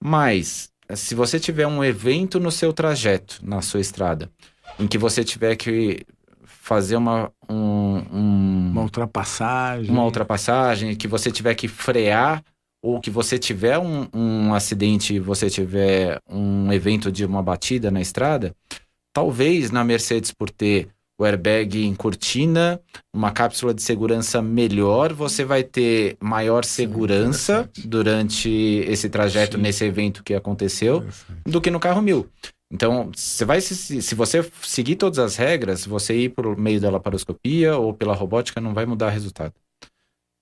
[0.02, 4.30] Mas se você tiver um evento no seu trajeto, na sua estrada,
[4.80, 6.06] em que você tiver que
[6.46, 9.92] fazer uma um, um- Uma ultrapassagem.
[9.92, 12.42] uma ultrapassagem, que você tiver que frear,
[12.82, 18.02] ou que você tiver um, um acidente você tiver um evento de uma batida na
[18.02, 18.56] estrada,
[19.14, 22.80] talvez na Mercedes, por ter o airbag em cortina,
[23.14, 27.88] uma cápsula de segurança melhor, você vai ter maior segurança interessante.
[27.88, 28.50] durante
[28.88, 29.64] esse trajeto, Sim.
[29.64, 31.06] nesse evento que aconteceu,
[31.46, 32.30] do que no carro mil.
[32.72, 36.90] Então, você vai se, se você seguir todas as regras, você ir por meio da
[36.90, 39.54] laparoscopia ou pela robótica não vai mudar o resultado.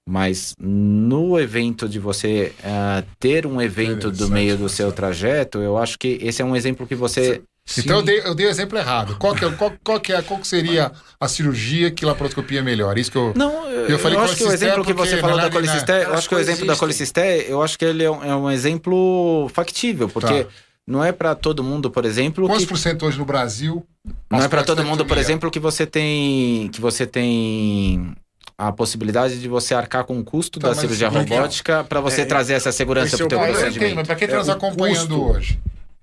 [0.07, 5.77] Mas no evento de você ah, ter um evento do meio do seu trajeto, eu
[5.77, 7.41] acho que esse é um exemplo que você
[7.77, 9.17] Então eu dei, eu dei o exemplo errado.
[9.19, 12.61] Qual que, é, qual, qual, que é, qual que seria a cirurgia que laparoscopia é
[12.61, 12.97] melhor?
[12.97, 13.33] Isso que eu.
[13.35, 16.13] Não, eu, eu, falei eu acho que o exemplo que você falou da colecisté, eu
[16.13, 19.49] acho que o exemplo da colecisté, eu acho que ele é um, é um exemplo
[19.53, 20.49] factível, porque tá.
[20.87, 22.47] não é para todo mundo, por exemplo.
[22.47, 22.69] Quantos que...
[22.69, 23.85] por cento hoje no Brasil?
[24.31, 28.15] Não é para todo mundo, por exemplo, que você tem que você tem
[28.57, 32.25] a possibilidade de você arcar com o custo então, da cirurgia robótica para você é,
[32.25, 33.95] trazer essa segurança para o teu procedimento.
[33.95, 35.59] Mas para quem está nos acompanhando hoje?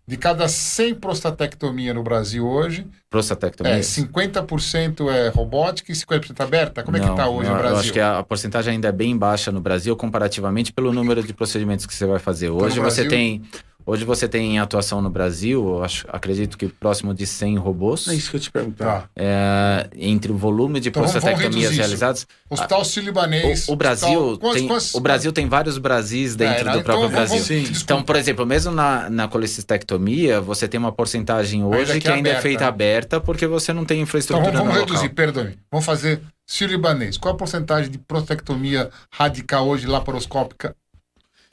[0.06, 3.72] De cada 100 prostatectomia no Brasil hoje, prostatectomia.
[3.72, 6.82] É, 50% é robótica e 50% aberta?
[6.82, 7.76] Como não, é que está hoje não, no Brasil?
[7.76, 11.22] Eu acho que a, a, porcentagem ainda é bem baixa no Brasil, comparativamente pelo número
[11.22, 12.50] de procedimentos que você vai fazer.
[12.50, 13.42] Hoje então, você tem
[13.86, 18.08] Hoje você tem atuação no Brasil, acho, acredito que próximo de 100 robôs.
[18.08, 19.02] É isso que eu te perguntar.
[19.02, 19.08] Tá.
[19.14, 22.26] É, entre o volume de então, prostatectomias realizadas.
[22.48, 23.68] Hospital Sírio-Libanês.
[23.68, 27.08] O, o, Brasil hospital, tem, quantos, o Brasil tem vários Brasis dentro é, do próprio
[27.08, 27.38] então, Brasil.
[27.38, 32.08] Vamos, então, por exemplo, mesmo na, na colecistectomia, você tem uma porcentagem hoje ainda que,
[32.08, 35.52] ainda aberta, é feita aberta porque você não tem infraestrutura então, vamos, vamos reduzir, perdão.
[35.70, 37.18] Vamos fazer Sírio-Libanês.
[37.18, 40.74] Qual a porcentagem de prostatectomia radical hoje laparoscópica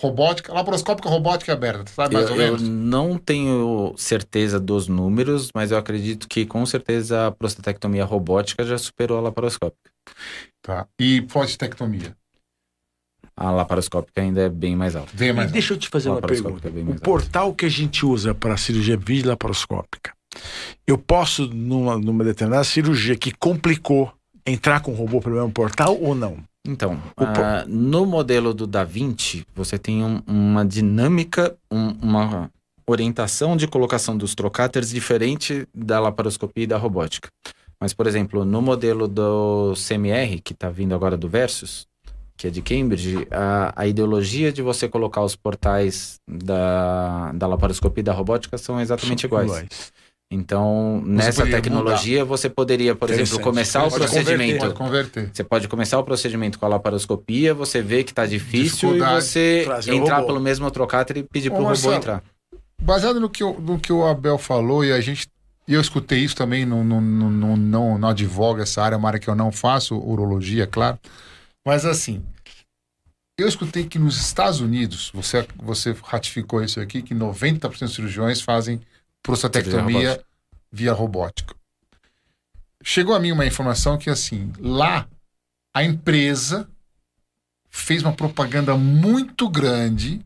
[0.01, 2.61] robótica, laparoscópica robótica aberta, sabe mais eu, ou menos?
[2.61, 8.65] Eu não tenho certeza dos números, mas eu acredito que com certeza a prostatectomia robótica
[8.65, 9.91] já superou a laparoscópica.
[10.61, 10.87] Tá.
[10.99, 12.15] E prostatectomia?
[13.37, 15.11] A laparoscópica ainda é bem mais alta.
[15.13, 16.67] Bem mais e deixa eu te fazer uma pergunta.
[16.67, 17.57] É o portal alta.
[17.57, 20.13] que a gente usa para cirurgia vídeo laparoscópica,
[20.87, 24.11] eu posso, numa, numa determinada cirurgia que complicou,
[24.45, 26.43] entrar com o robô pelo mesmo portal ou não?
[26.65, 32.51] Então, uh, no modelo do Da Vinci, você tem um, uma dinâmica, um, uma
[32.85, 37.29] orientação de colocação dos trocáteres diferente da laparoscopia e da robótica.
[37.79, 41.87] Mas, por exemplo, no modelo do CMR, que está vindo agora do Versus,
[42.37, 48.01] que é de Cambridge, a, a ideologia de você colocar os portais da, da laparoscopia
[48.01, 49.91] e da robótica são exatamente iguais.
[50.33, 52.29] Então, você nessa tecnologia, mudar.
[52.29, 54.59] você poderia, por exemplo, começar o procedimento.
[54.73, 55.29] Converter, converter.
[55.33, 59.67] Você pode começar o procedimento com a laparoscopia, você vê que está difícil e você
[59.87, 62.23] entrar pelo mesmo trocáter e pedir para o robô entrar.
[62.81, 65.27] Baseado no que, no que o Abel falou, e a gente.
[65.67, 69.09] E eu escutei isso também, não, não, não, não, não advoga essa área, é uma
[69.09, 70.97] área que eu não faço, urologia, claro.
[71.65, 72.23] Mas assim,
[73.37, 78.39] eu escutei que nos Estados Unidos, você, você ratificou isso aqui, que 90% dos cirurgiões
[78.39, 78.79] fazem
[79.21, 80.21] prostatectomia
[80.71, 81.55] via robótica.
[82.83, 85.07] Chegou a mim uma informação que, assim, lá
[85.73, 86.67] a empresa
[87.69, 90.25] fez uma propaganda muito grande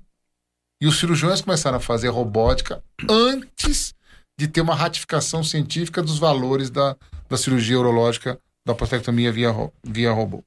[0.82, 3.94] e os cirurgiões começaram a fazer robótica antes
[4.38, 6.96] de ter uma ratificação científica dos valores da,
[7.30, 10.44] da cirurgia urológica da prostatectomia via, via robô.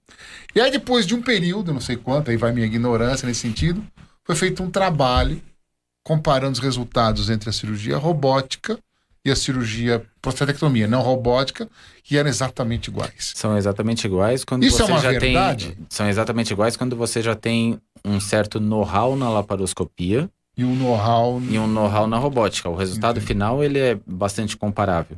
[0.54, 3.86] E aí, depois de um período, não sei quanto, aí vai minha ignorância nesse sentido,
[4.24, 5.40] foi feito um trabalho
[6.08, 8.78] comparando os resultados entre a cirurgia robótica
[9.22, 11.68] e a cirurgia prostatectomia não robótica,
[12.02, 13.34] que eram exatamente iguais.
[13.36, 15.66] São exatamente iguais quando Isso você é uma já verdade?
[15.76, 15.86] tem.
[15.90, 20.30] São exatamente iguais quando você já tem um certo know-how na laparoscopia.
[20.56, 21.42] E um know-how.
[21.46, 22.70] E um know-how na robótica.
[22.70, 23.26] O resultado Entendi.
[23.26, 25.14] final ele é bastante comparável.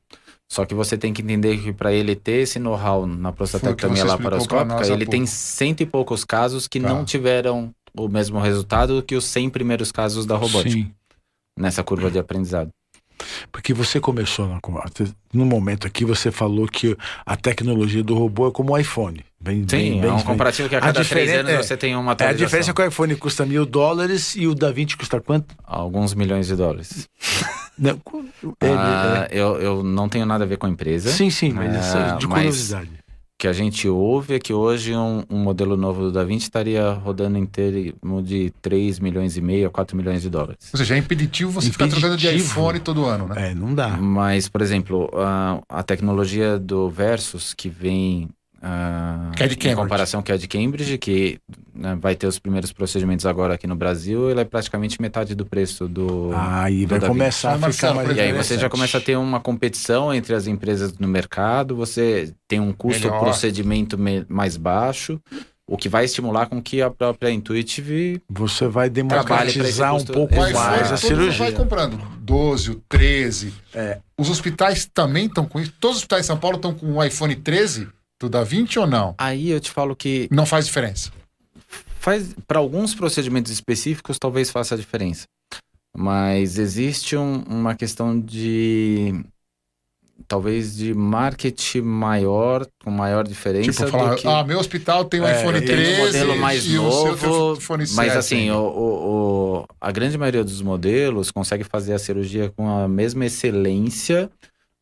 [0.49, 4.93] Só que você tem que entender que para ele ter esse know-how na prostatectomia laparoscópica,
[4.93, 6.89] ele tem cento e poucos casos que tá.
[6.89, 10.71] não tiveram o mesmo resultado que os 100 primeiros casos da robótica.
[10.71, 10.93] Sim.
[11.59, 12.71] Nessa curva de aprendizado.
[13.53, 14.59] Porque você começou na,
[15.33, 19.25] no momento aqui, você falou que a tecnologia do robô é como o iPhone.
[19.39, 21.97] Bem, Sim, bem, é um comparativo que a cada a três anos é, você tem
[21.97, 22.27] uma atualização.
[22.27, 25.21] É, a diferença é que o iPhone custa mil dólares e o Da Vinci custa
[25.21, 25.55] quanto?
[25.65, 27.09] Alguns milhões de dólares.
[27.79, 28.01] não,
[28.61, 29.39] ah, é.
[29.39, 31.11] eu, eu não tenho nada a ver com a empresa.
[31.11, 33.00] Sim, sim, mas é, de curiosidade
[33.41, 36.93] que a gente ouve é que hoje um, um modelo novo do Da Vinci estaria
[36.93, 40.69] rodando em termo de 3 milhões e meio a 4 milhões de dólares.
[40.71, 41.89] Ou seja, é impeditivo você impeditivo.
[41.89, 43.51] ficar trocando de iPhone todo ano, né?
[43.51, 43.97] É, não dá.
[43.97, 48.29] Mas, por exemplo, a, a tecnologia do Versus que vem
[48.63, 49.73] Uh, que é de Cambridge.
[49.73, 51.41] Em comparação que é de Cambridge, que
[51.75, 55.47] né, vai ter os primeiros procedimentos agora aqui no Brasil, ele é praticamente metade do
[55.47, 56.31] preço do.
[56.35, 59.41] Aí do vai começar a ficar mais E aí você já começa a ter uma
[59.41, 63.21] competição entre as empresas no mercado, você tem um custo Melhor.
[63.21, 63.99] procedimento
[64.29, 65.19] mais baixo.
[65.67, 70.93] O que vai estimular com que a própria Intuitive você vai democratizar um pouco mais
[70.93, 71.45] a cirurgia.
[71.45, 73.55] vai comprando 12, 13.
[73.73, 73.99] É.
[74.19, 75.73] Os hospitais também estão com isso.
[75.81, 77.89] Todos os hospitais de São Paulo estão com o iPhone 13
[78.21, 79.15] do Da Vinci ou não?
[79.19, 80.29] Aí eu te falo que.
[80.31, 81.11] Não faz diferença.
[81.99, 85.27] Faz, para alguns procedimentos específicos, talvez faça a diferença.
[85.97, 89.25] Mas existe um, uma questão de
[90.29, 94.29] talvez de marketing maior, com maior diferença Tipo, falar, que...
[94.29, 97.17] ah, meu hospital tem um É, iPhone tem um 13 modelo mais e o seu
[97.17, 97.97] tem novo, iPhone 7.
[97.97, 102.69] Mas assim, o, o- o- a grande maioria dos modelos consegue fazer a cirurgia com
[102.69, 104.31] a mesma excelência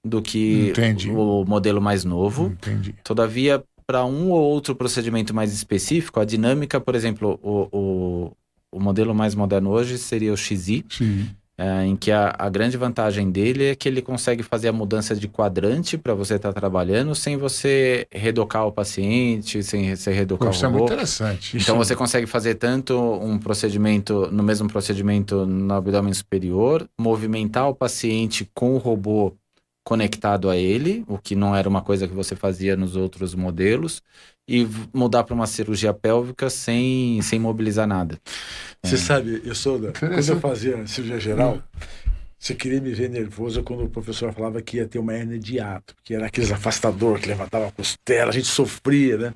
[0.04, 1.10] do que Entendi.
[1.10, 2.46] o modelo mais novo.
[2.46, 2.94] Entendi.
[3.04, 8.32] Todavia, para um ou outro procedimento mais específico, a dinâmica, por exemplo, o, o,
[8.72, 10.84] o modelo mais moderno hoje seria o XI,
[11.60, 15.16] é, em que a, a grande vantagem dele é que ele consegue fazer a mudança
[15.16, 20.64] de quadrante para você estar trabalhando sem você redocar o paciente, sem você redocar Isso
[20.64, 20.94] é o muito robô.
[20.94, 21.56] interessante.
[21.56, 27.74] Então você consegue fazer tanto um procedimento, no mesmo procedimento no abdômen superior, movimentar o
[27.74, 29.34] paciente com o robô
[29.88, 34.02] conectado a ele, o que não era uma coisa que você fazia nos outros modelos,
[34.46, 38.18] e mudar para uma cirurgia pélvica sem, sem mobilizar nada.
[38.84, 38.98] Você É.
[38.98, 39.90] sabe, eu sou da.
[39.92, 41.62] Quando eu fazia cirurgia geral,
[42.38, 45.58] você queria me ver nervoso quando o professor falava que ia ter uma hernia de
[45.58, 49.34] ato, que era aqueles afastador que levantava a costela, a gente sofria, né?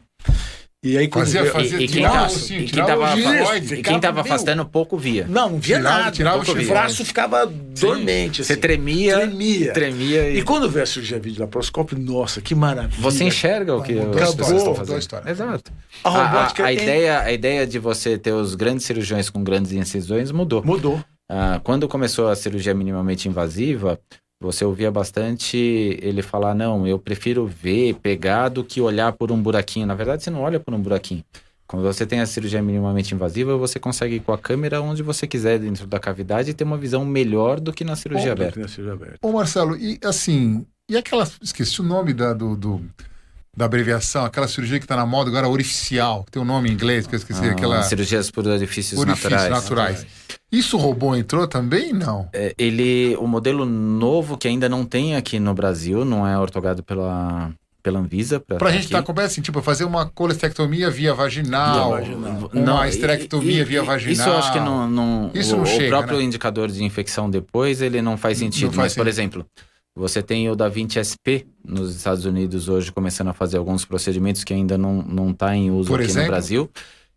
[0.85, 4.20] E aí quando Fazia- fazia- E, e quem ossinho, e quem tava e quem tava
[4.22, 5.26] afastando pouco via.
[5.28, 6.11] Não, não via Tirava- nada.
[6.11, 8.43] tirava pouco o braço ficava dormente.
[8.43, 8.61] Você assim.
[8.61, 9.72] tremia, tremia.
[9.72, 13.01] tremia e, E quando veio a cirurgia videolaparoscópio, nossa, que maravilha.
[13.01, 14.99] você enxerga o que Mudou as a pessoas história, estão fazendo.
[14.99, 15.30] história.
[15.30, 15.72] Exato.
[16.03, 19.45] A A, a- a é- ideia, a ideia de você ter os grandes cirurgiões com
[19.45, 20.64] grandes incisões mudou.
[20.64, 21.01] mudou.
[21.30, 24.01] Ah, quando começou a cirurgia minimamente invasiva,
[24.43, 25.57] você ouvia bastante
[26.03, 29.86] ele falar: não, eu prefiro ver, pegar do que olhar por um buraquinho.
[29.86, 31.24] Na verdade, você não olha por um buraquinho.
[31.66, 35.26] Quando você tem a cirurgia minimamente invasiva, você consegue ir com a câmera onde você
[35.26, 38.53] quiser dentro da cavidade e ter uma visão melhor do que na cirurgia aberta.
[38.55, 39.18] que na cirurgia aberta.
[39.22, 41.26] Ô Marcelo, e assim, e aquela.
[41.40, 42.82] Esqueci o nome da, do, do-
[43.57, 47.07] da abreviação, aquela cirurgia que tá na moda agora, orificial, tem um nome em inglês
[47.07, 47.82] que eu esqueci, Ah, aquela.
[47.84, 49.62] Cirurgias por orifícios, Orifícios naturais.
[49.62, 50.07] naturais.
[50.53, 51.92] Isso o robô entrou também?
[51.94, 52.28] Não.
[52.32, 56.82] É, Ele, o modelo novo que ainda não tem aqui no Brasil, não é ortogado
[56.82, 57.50] pela,
[57.82, 58.38] pela Anvisa.
[58.38, 58.92] Pra, Pra tá gente aqui.
[58.92, 62.50] tá começando assim, tipo, fazer uma colestectomia via vaginal, Via vaginal.
[62.53, 64.12] uma e- esterectomia e- via vaginal.
[64.12, 64.88] Isso eu acho que não.
[64.90, 66.24] não Isso o, não o chega, próprio né?
[66.24, 68.66] indicador de infecção depois, ele não faz Não sentido.
[68.72, 69.09] faz Mas, por sentido.
[69.09, 69.46] exemplo,
[69.96, 74.44] você tem o da 20 SP nos Estados Unidos hoje começando a fazer alguns procedimentos
[74.44, 76.26] que ainda não, não tá em uso Por aqui exemplo?
[76.26, 76.70] no Brasil.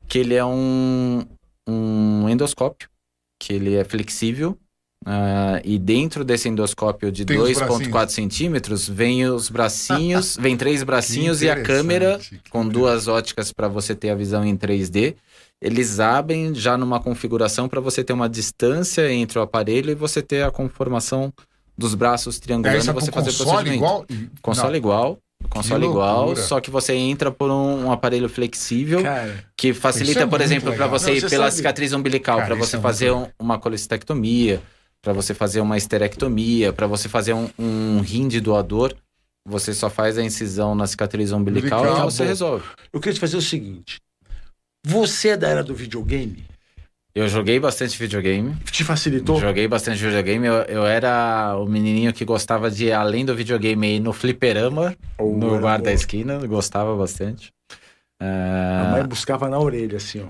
[0.07, 1.23] Que ele é um,
[1.67, 2.87] um endoscópio,
[3.39, 4.57] que ele é flexível.
[5.05, 10.83] ah, e dentro desse endoscópio de Tem os 2,4 centímetros, vem os bracinhos, vem três
[10.83, 12.19] bracinhos e a câmera
[12.49, 15.15] com duas óticas para você ter a visão em 3D.
[15.61, 20.21] Eles abrem já numa configuração para você ter uma distância entre o aparelho e você
[20.21, 21.33] ter a conformação
[21.77, 23.75] dos braços É triangulando e é você fazer o procedimento.
[23.75, 24.05] igual?
[24.41, 24.77] Console Não.
[24.77, 25.19] igual,
[25.49, 30.25] console igual, só que você entra por um, um aparelho flexível Cara, que facilita, é
[30.27, 33.11] por exemplo, para você Não, ir você pela sabe- cicatriz umbilical, para você é fazer
[33.11, 34.61] um- uma colestectomia,
[35.01, 38.93] para você fazer uma esterectomia, para você fazer um, um rim de doador.
[39.47, 42.65] Você só faz a incisão na cicatriz umbilical, Umbilical, e você resolve.
[42.91, 43.99] eu queria te fazer o seguinte.
[44.83, 46.43] Você é da era do videogame?
[47.15, 48.53] Eu joguei bastante videogame.
[48.69, 49.39] Te facilitou?
[49.39, 50.47] Joguei bastante videogame.
[50.47, 55.37] Eu, eu era o menininho que gostava de, além do videogame, ir no fliperama, Ou
[55.37, 56.45] no bar da esquina.
[56.45, 57.53] Gostava bastante.
[58.19, 60.29] A Ah, mãe buscava na orelha, assim, ó.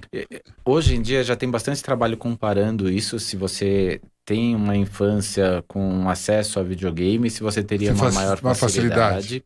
[0.64, 3.20] hoje em dia já tem bastante trabalho comparando isso.
[3.20, 8.40] Se você tem uma infância com acesso a videogame, se você teria Se uma maior
[8.42, 9.44] uma facilidade.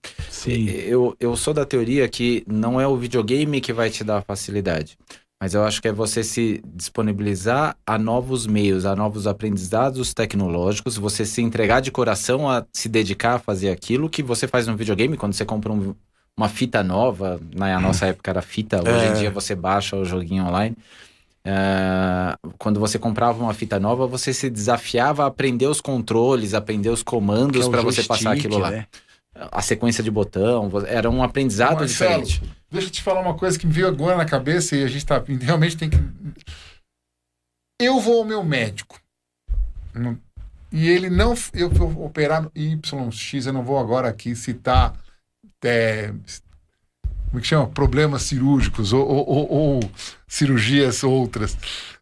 [0.85, 4.21] Eu, eu sou da teoria que não é o videogame que vai te dar a
[4.21, 4.97] facilidade.
[5.41, 10.97] Mas eu acho que é você se disponibilizar a novos meios, a novos aprendizados tecnológicos,
[10.97, 14.75] você se entregar de coração a se dedicar a fazer aquilo que você faz no
[14.75, 15.95] videogame quando você compra um-
[16.35, 17.39] uma fita nova.
[17.55, 19.09] Na nossa época era fita, hoje É.
[19.11, 20.75] em dia você baixa o joguinho online.
[21.45, 26.89] É, quando você comprava uma fita nova, você se desafiava a aprender os controles, aprender
[26.89, 28.87] os é comandos o para você passar aquilo lá né?
[29.51, 32.53] A sequência de botão, era um aprendizado Marcelo, diferente.
[32.71, 35.05] Deixa eu te falar uma coisa que me veio agora na cabeça e a gente
[35.05, 35.97] tá, realmente tem que.
[37.81, 38.99] Eu vou ao meu médico.
[40.71, 41.33] E ele não.
[41.53, 44.93] Eu vou operar no YX, eu não vou agora aqui citar.
[45.63, 46.07] é,
[47.29, 47.67] como é que chama?
[47.67, 49.91] Problemas cirúrgicos ou, ou- ou- ou
[50.27, 51.57] cirurgias outras.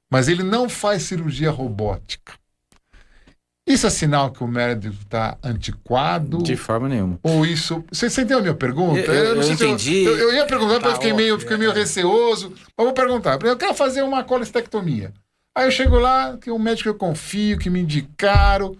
[0.09, 2.33] Mas ele não faz cirurgia robótica.
[3.67, 6.37] Isso é sinal que o médico está antiquado?
[6.41, 7.19] De forma nenhuma.
[7.21, 7.83] Ou isso.
[7.91, 8.99] Você, você entendeu a minha pergunta?
[8.99, 10.03] Eu- eu- não sei eu se entendi.
[10.05, 11.73] Eu, eu ia perguntar, mas Tá eu fiquei meio, fiquei meio é.
[11.73, 12.53] receoso.
[12.77, 13.37] Mas vou perguntar.
[13.43, 15.11] Eu quero fazer uma colestectomia.
[15.57, 18.75] Aí eu chego lá, que é um médico que eu confio, que me indicaram.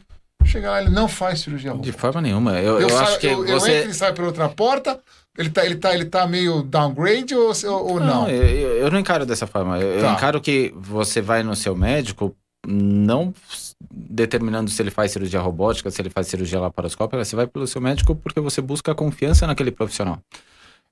[0.45, 1.97] Chega lá, ele não faz cirurgia De robótica.
[1.97, 2.53] forma nenhuma.
[2.59, 3.77] Eu, eu, saio- acho que eu, eu você.
[3.79, 4.97] entro e saio pela outra porta.
[5.37, 8.29] Ele tá, ele tá, ele tá meio downgrade ou, ou, ou não?
[8.29, 9.77] eu, eu- eu não encaro dessa forma.
[9.79, 10.13] Eu, eu Tá.
[10.13, 12.33] encaro que você vai no seu médico
[12.67, 13.33] não
[13.89, 17.81] determinando se ele faz cirurgia robótica, se ele faz cirurgia laparoscópica, você vai pelo seu
[17.81, 20.19] médico porque você busca confiança naquele profissional.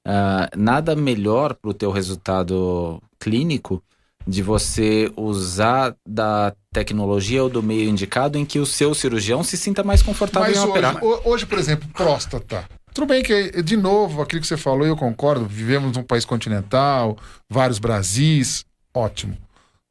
[0.07, 3.84] Uh, nada melhor para o teu resultado clínico
[4.28, 9.57] de você usar da tecnologia ou do meio indicado em que o seu cirurgião se
[9.57, 11.03] sinta mais confortável Mas em hoje, operar.
[11.03, 12.65] Hoje, por exemplo, próstata.
[12.93, 17.17] Tudo bem que, de novo, aquilo que você falou, eu concordo, vivemos num país continental,
[17.49, 18.63] vários Brasis,
[18.93, 19.38] ótimo.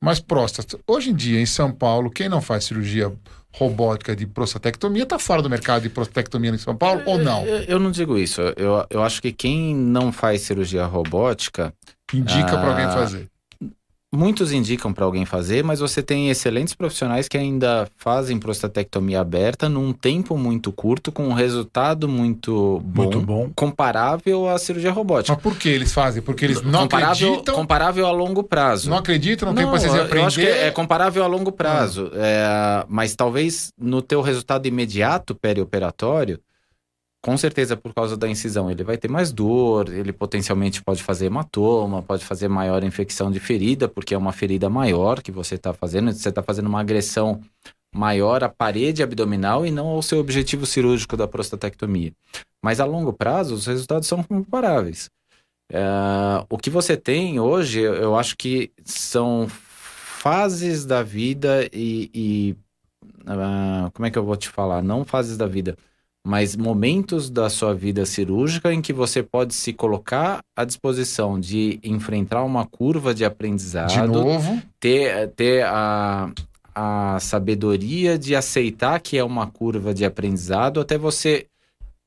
[0.02, 3.12] Mas próstata, hoje em dia, em São Paulo, quem não faz cirurgia
[3.52, 7.46] robótica de prostatectomia está fora do mercado de prostatectomia em São Paulo ou não?
[7.46, 8.40] Eu, eu, não digo isso.
[8.56, 11.72] Eu, eu acho que quem não faz cirurgia robótica.
[12.12, 13.33] Indica ah, para alguém fazer
[14.14, 19.68] muitos indicam para alguém fazer, mas você tem excelentes profissionais que ainda fazem prostatectomia aberta
[19.68, 23.50] num tempo muito curto, com um resultado muito bom, muito bom.
[23.54, 25.34] comparável à cirurgia robótica.
[25.34, 26.22] Mas por que eles fazem?
[26.22, 27.54] Porque eles não comparável, acreditam?
[27.54, 28.90] Comparável a longo prazo.
[28.90, 29.48] Não acreditam?
[29.48, 30.22] Não, não tem paciência de aprender?
[30.22, 32.10] Eu acho que é comparável a longo prazo.
[32.14, 32.16] Ah.
[32.16, 36.40] É, mas talvez no teu resultado imediato perioperatório,
[37.24, 41.24] com certeza por causa da incisão ele vai ter mais dor, ele potencialmente pode fazer
[41.24, 45.72] hematoma, pode fazer maior infecção de ferida, porque é uma ferida maior que você está
[45.72, 47.40] fazendo, você está fazendo uma agressão
[47.94, 52.12] maior à parede abdominal e não ao seu objetivo cirúrgico da prostatectomia.
[52.62, 55.08] Mas a longo prazo os resultados são comparáveis.
[55.72, 55.80] É,
[56.50, 62.56] o que você tem hoje, eu acho que são fases da vida e, e
[63.22, 64.82] uh, como é que eu vou te falar?
[64.82, 65.74] Não fases da vida
[66.26, 71.78] mas momentos da sua vida cirúrgica em que você pode se colocar à disposição de
[71.84, 73.90] enfrentar uma curva de aprendizado.
[73.90, 74.62] De novo.
[74.80, 76.32] Ter, ter a,
[76.74, 81.46] a sabedoria de aceitar que é uma curva de aprendizado até você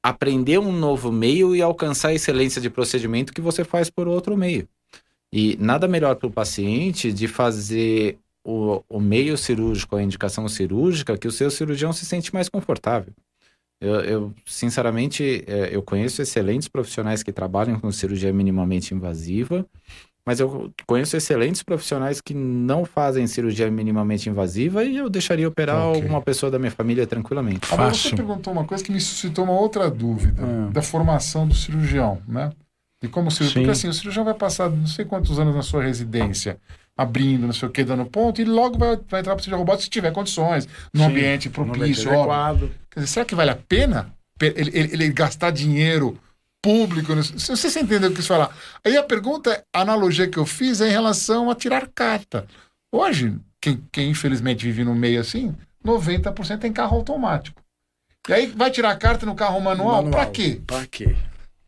[0.01, 4.36] aprender um novo meio e alcançar a excelência de procedimento que você faz por outro
[4.36, 4.68] meio.
[5.32, 11.18] E nada melhor para o paciente de fazer o, o meio cirúrgico, a indicação cirúrgica,
[11.18, 13.13] que o seu cirurgião se sente mais confortável.
[13.80, 19.65] Eu, eu, sinceramente, é, eu conheço excelentes profissionais que trabalham com cirurgia minimamente invasiva,
[20.25, 25.88] mas eu conheço excelentes profissionais que não fazem cirurgia minimamente invasiva e eu deixaria operar
[25.88, 26.01] okay.
[26.01, 27.71] alguma pessoa da minha família tranquilamente.
[27.71, 30.69] Agora, você perguntou uma coisa que me suscitou uma outra dúvida ah.
[30.69, 32.51] da formação do cirurgião, né?
[33.01, 35.84] E como cirurgião, porque assim, o cirurgião vai passar não sei quantos anos na sua
[35.84, 36.59] residência
[36.97, 39.59] abrindo, não sei o que, dando ponto, e logo vai, vai entrar para o cirurgião
[39.59, 42.71] robótico se tiver condições, num Sim, ambiente propício, adequado.
[42.98, 46.20] Quer dizer, será que vale a pena ele, ele, ele gastar dinheiro
[46.60, 47.14] público?
[47.22, 48.58] Se você entendeu o que eu quis falar.
[48.84, 52.48] Aí a pergunta, a analogia que eu fiz é em relação a tirar carta.
[52.91, 57.62] Hoje, quem, quem infelizmente vive no meio assim, 90% tem carro automático.
[58.28, 60.02] E aí vai tirar carta no carro manual?
[60.02, 60.12] manual.
[60.12, 60.60] Para quê?
[60.66, 61.16] Para quê?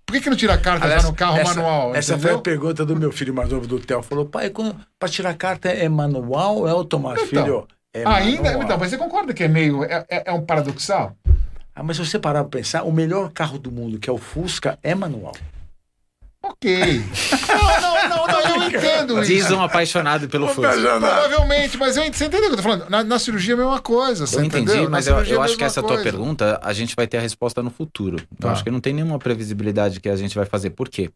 [0.08, 1.96] Por que, que não tira carta Aliás, já no carro essa, manual?
[1.96, 2.32] Essa entendeu?
[2.32, 4.02] foi a pergunta do meu filho mais novo, do Theo.
[4.02, 4.52] Falou, pai,
[4.98, 7.28] para tirar carta é manual ou é automático?
[7.28, 8.64] Então, filho, é ainda, manual.
[8.64, 11.16] então, mas você concorda que é meio, é, é, é um paradoxal?
[11.76, 14.18] Ah, mas se você parar para pensar, o melhor carro do mundo, que é o
[14.18, 15.34] Fusca, é manual.
[16.42, 16.70] Ok.
[17.48, 19.32] não, não, não, não, eu entendo isso.
[19.32, 20.72] Diz um apaixonado pelo Fusca.
[20.72, 22.90] Provavelmente, mas eu, você entendeu o que eu tô falando?
[22.90, 24.26] Na, na cirurgia é a mesma coisa.
[24.38, 25.96] eu entendi, mas eu, eu é acho que essa coisa.
[25.96, 28.18] tua pergunta, a gente vai ter a resposta no futuro.
[28.34, 28.52] Então, tá.
[28.52, 30.70] acho que não tem nenhuma previsibilidade que a gente vai fazer.
[30.70, 31.10] Por quê?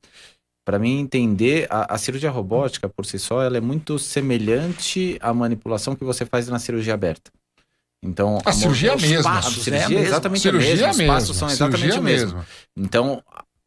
[0.65, 5.33] Para mim entender, a, a, cirurgia robótica por si só, ela é muito semelhante à
[5.33, 7.31] manipulação que você faz na cirurgia aberta.
[8.01, 9.23] Então, a, a cirurgia mesmo.
[9.23, 10.89] Passos, a cirurgia é exatamente a mesma.
[10.89, 12.45] Os passos são exatamente o mesmo.
[12.77, 13.21] Então,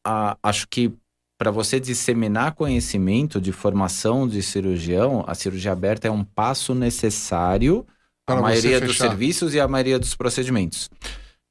[0.04, 0.92] a, acho que
[1.38, 7.86] para você disseminar conhecimento de formação de cirurgião, a cirurgia aberta é um passo necessário
[8.24, 10.90] para a maioria dos serviços e a maioria dos procedimentos.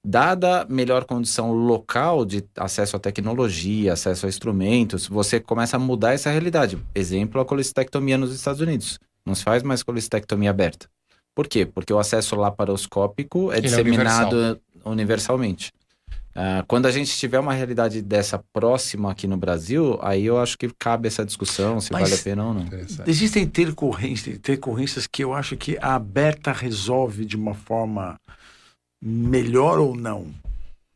[0.08, 6.14] Dada melhor condição local de acesso à tecnologia, acesso a instrumentos, você começa a mudar
[6.14, 6.78] essa realidade.
[6.93, 8.99] Exemplo, a colestectomia nos Estados Unidos.
[9.26, 10.88] Não se faz mais colestectomia aberta.
[11.34, 11.66] Por quê?
[11.66, 14.62] Porque o acesso laparoscópico é Ele disseminado é universal.
[14.86, 15.72] universalmente.
[16.36, 20.56] Uh, quando a gente tiver uma realidade dessa próxima aqui no Brasil, aí eu acho
[20.56, 22.68] que cabe essa discussão se Mas vale a pena ou não.
[23.08, 28.20] Existem intercorrências, intercorrências que eu acho que a aberta resolve de uma forma
[29.06, 30.26] melhor ou não.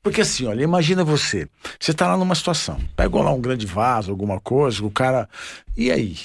[0.01, 1.47] Porque assim, olha, imagina você,
[1.79, 5.29] você está lá numa situação, pegou lá um grande vaso, alguma coisa, o cara,
[5.77, 6.17] e aí?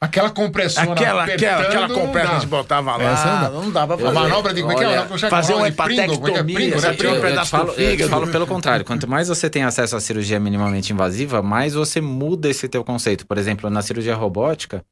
[0.00, 3.96] Aquela compressora aquela, aquela, aquela compressa que a gente botava lá, Essa não, dá pra
[3.96, 4.08] fazer.
[4.08, 5.28] A manobra de como é que é?
[5.30, 6.90] Fazer uma hepatectomia, né?
[6.90, 8.84] um pedaço falo, eu falo pelo contrário.
[8.84, 13.24] Quanto mais você tem acesso à cirurgia minimamente invasiva, mais você muda esse teu conceito.
[13.26, 14.84] Por exemplo, na cirurgia robótica,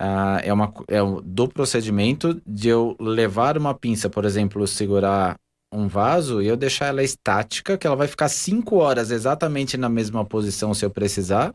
[0.00, 5.36] uh, é, uma, é do procedimento de eu levar uma pinça, por exemplo, segurar
[5.72, 9.88] um vaso e eu deixar ela estática, que ela vai ficar cinco horas exatamente na
[9.88, 11.54] mesma posição se eu precisar,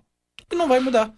[0.52, 1.14] e não vai mudar.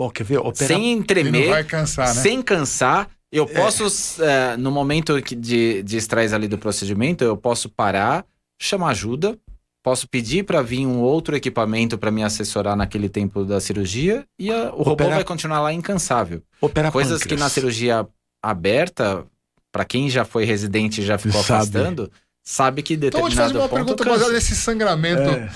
[0.00, 0.38] Bom, quer ver?
[0.38, 0.66] Opera...
[0.66, 2.20] Sem tremer, cansar, né?
[2.22, 7.68] sem cansar, Eu posso, é, no momento de, de estresse ali do procedimento, eu posso
[7.68, 8.24] parar,
[8.60, 9.38] chamar ajuda,
[9.82, 14.50] posso pedir para vir um outro equipamento para me assessorar naquele tempo da cirurgia e
[14.52, 16.42] a- o robô Operar- vai continuar lá incansável.
[16.60, 17.52] Opera Coisas que na pâncreas.
[17.52, 18.08] cirurgia
[18.42, 19.26] aberta,
[19.72, 21.54] para quem já foi residente e já ficou Sabe.
[21.60, 22.10] afastando,
[22.44, 24.10] sabe que Então, eu vou te fazer determinado uma pergunta cansa.
[24.16, 25.22] baseada nesse sangramento.
[25.22, 25.50] É.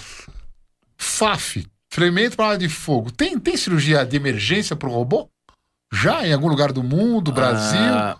[0.97, 3.11] FAF, fermento para de fogo.
[3.11, 5.29] Tem, tem cirurgia de emergência para o robô?
[5.95, 7.79] Já em algum lugar do mundo, Brasil?
[7.79, 8.17] Ah,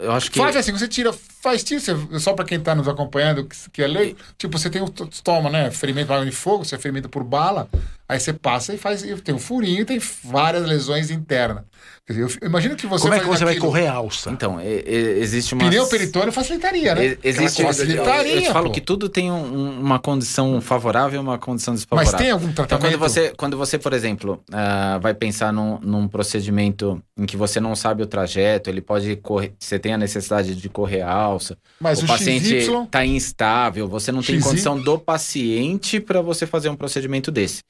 [0.00, 2.88] eu acho que Faz assim, você tira, faz tiro, você- só para quem tá nos
[2.88, 6.32] acompanhando, que, que é leigo, tipo, você tem o toma, né, ferimento por arma de
[6.34, 7.68] fogo, você é ferimento por bala,
[8.08, 11.64] aí você passa e faz, e tem um furinho e tem várias lesões internas.
[12.06, 14.30] Quer dizer, eu, imagino que você Como é que você vai correr alça?
[14.30, 17.06] então, e- e- existe uma Pneu peritônio facilitaria, né?
[17.06, 18.72] E- Existe, Aquela eu, facilitaria, eu te falo pô.
[18.72, 22.18] que tudo tem um- um- uma condição favorável e uma condição Mas desfavorável.
[22.18, 22.90] tem algum Então, tratamento?
[22.98, 27.58] quando você, quando você, por exemplo, ah, vai pensar num, num procedimento em que você
[27.58, 31.56] não sabe o trajeto, ele pode correr, você tem a necessidade de correr a alça,
[31.80, 34.42] Mas o o paciente XY, está instável, você não tem XY.
[34.50, 37.62] condição do paciente para você fazer um procedimento desse.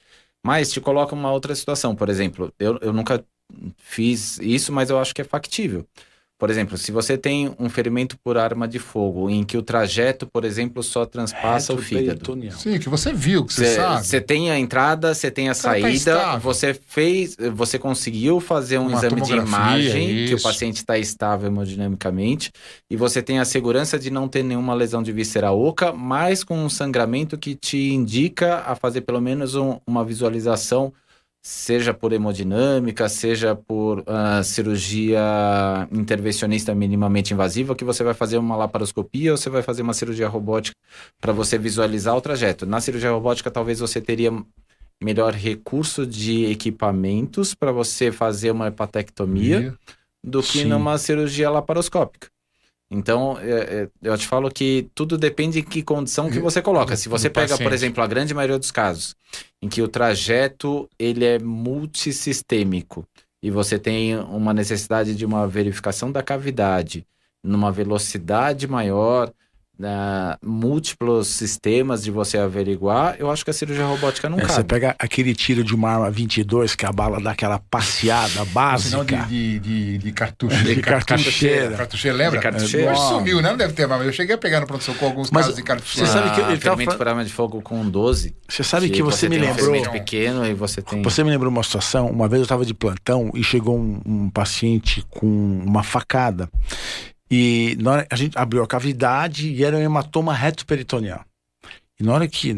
[0.45, 3.23] Mas te coloca uma outra situação, por exemplo, eu, eu nunca
[3.77, 5.85] fiz isso, mas eu acho que é factível.
[6.37, 10.27] Por exemplo, se você tem um ferimento por arma de fogo, em que o trajeto,
[10.27, 12.37] por exemplo, só transpassa o fígado.
[12.51, 14.05] Sim, que você viu, que você sabe.
[14.05, 16.39] Você tem a entrada, você tem a cara tá saída, estável.
[16.41, 20.43] você fez, você conseguiu fazer um Uma exame de imagem que o isso.
[20.43, 22.51] paciente está estável hemodinamicamente
[22.89, 26.57] e você tem a segurança de não ter nenhuma lesão de víscera oca, mas com
[26.57, 30.91] um sangramento que te indica a fazer pelo menos um- uma visualização,
[31.45, 35.21] seja por hemodinâmica, seja por ah, cirurgia
[35.91, 40.27] intervencionista minimamente invasiva, que você vai fazer uma laparoscopia ou você vai fazer uma cirurgia
[40.27, 40.75] robótica
[41.21, 42.65] para você visualizar o trajeto.
[42.65, 44.31] Na cirurgia robótica, talvez você teria
[44.99, 49.77] melhor recurso de equipamentos para você fazer uma hepatectomia
[50.23, 50.65] do que Sim.
[50.65, 52.27] numa cirurgia laparoscópica.
[52.97, 56.95] Então, é, é, eu te falo que tudo depende em que condição que você coloca.
[56.95, 59.17] Se você pega, por exemplo, a grande maioria dos casos,
[59.61, 63.05] em que o trajeto ele é multissistêmico
[63.43, 67.05] e você tem uma necessidade de uma verificação da cavidade
[67.43, 69.29] numa velocidade maior,
[69.77, 74.55] na múltiplos sistemas de você averiguar, eu acho que a cirurgia robótica não É, você
[74.57, 74.67] cabe.
[74.67, 79.03] pega aquele tiro de uma arma 22 que a bala dá aquela passeada básica.
[79.27, 80.63] de, de, de, de cartucho.
[80.63, 81.75] De cartucheira.
[81.75, 82.37] Cartucheira, lembra?
[82.39, 82.91] De cartucheira.
[82.91, 83.49] Hoje sumiu, né?
[83.49, 84.05] Não deve ter mais.
[84.05, 86.07] Eu cheguei a pegar no pronto-socorro alguns Mas casos de você cartucheira.
[86.09, 88.35] sabe que ele Ah, tava falando- por arma de fogo com 12.
[88.47, 89.65] Você sabe que você me tem um lembrou.
[89.67, 91.01] ferimento pequeno e você tem.
[91.01, 94.29] Você me lembrou uma situação, uma vez eu estava de plantão e chegou um, um
[94.29, 95.25] paciente com
[95.65, 96.49] uma facada.
[97.29, 101.25] E hora, a gente abriu a cavidade e era um hematoma retroperitoneal.
[101.99, 102.53] E na hora que,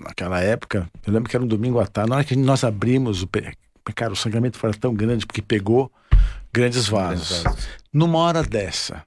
[0.00, 3.22] naquela época, eu lembro que era um domingo à tarde, na hora que nós abrimos
[3.22, 3.28] o.
[3.94, 5.90] Cara, o sangramento foi tão grande porque pegou
[6.52, 7.44] grandes vasos.
[7.92, 9.02] Numa hora dessa,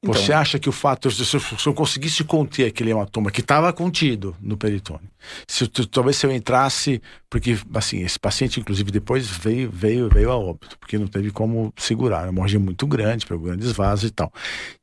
[0.00, 3.40] Então, você acha que o fato, se eu, se eu conseguisse conter aquele hematoma que
[3.40, 5.10] estava contido no peritônio,
[5.46, 10.30] se eu- talvez se eu entrasse, porque assim, esse paciente inclusive depois veio veio veio
[10.30, 14.12] a óbito, porque não teve como segurar, a hemorragia muito grande, pegou grandes vasos e
[14.12, 14.32] tal.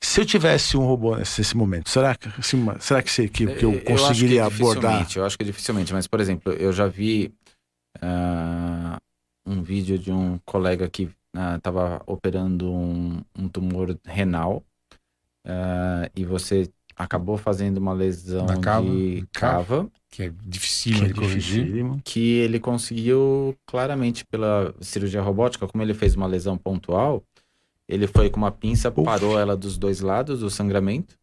[0.03, 3.29] Se eu tivesse um robô nesse, nesse momento, será que assim, uma- será que, se-
[3.29, 4.91] que, que eu que conseguiria abordar?
[4.91, 7.33] dificilmente, Eu acho que dificilmente, mas por exemplo, eu já vi
[8.01, 8.97] ah,
[9.47, 11.09] um vídeo de um colega que
[11.55, 14.61] estava operando um, um tumor renal
[15.45, 18.85] ah, e você acabou fazendo uma lesão cava?
[18.89, 19.91] de Cava?
[20.09, 21.85] Que é difícil Que é de corrigir.
[22.03, 27.21] que ele conseguiu claramente pela cirurgia robótica, como ele fez uma lesão pontual,
[27.87, 29.03] ele foi com uma pinça, Uf.
[29.03, 31.15] parou ela dos dois lados do sangramento,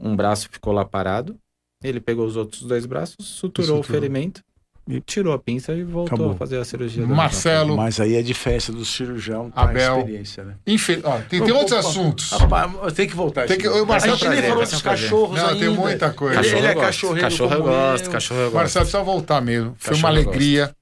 [0.00, 1.38] um braço ficou lá parado,
[1.84, 4.00] ele pegou os outros dois braços, suturou, o Suturou.
[4.00, 4.42] ferimento,
[4.88, 6.32] E- tirou a pinça e voltou Acabou.
[6.32, 7.06] a fazer a cirurgia.
[7.06, 9.94] Marcelo, Mas aí é diferença do cirurgião com Abel.
[9.94, 10.54] a experiência, né?
[10.66, 11.00] infel...
[11.04, 12.30] Ó, tem, tem outros pô, assuntos.
[12.32, 13.46] Rapaz, tenho que voltar.
[13.46, 15.60] Tem que- Marcelo, a gente nem falou dos cachorros Não, ainda.
[15.60, 16.34] tem muita coisa.
[16.40, 18.10] Ele, Cachorro ele é cachorreiro cachorro eu gosto, eu.
[18.12, 18.54] cachorro eu gosto.
[18.56, 19.74] Marcelo, precisa voltar mesmo.
[19.78, 20.74] Foi uma Cachorro alegria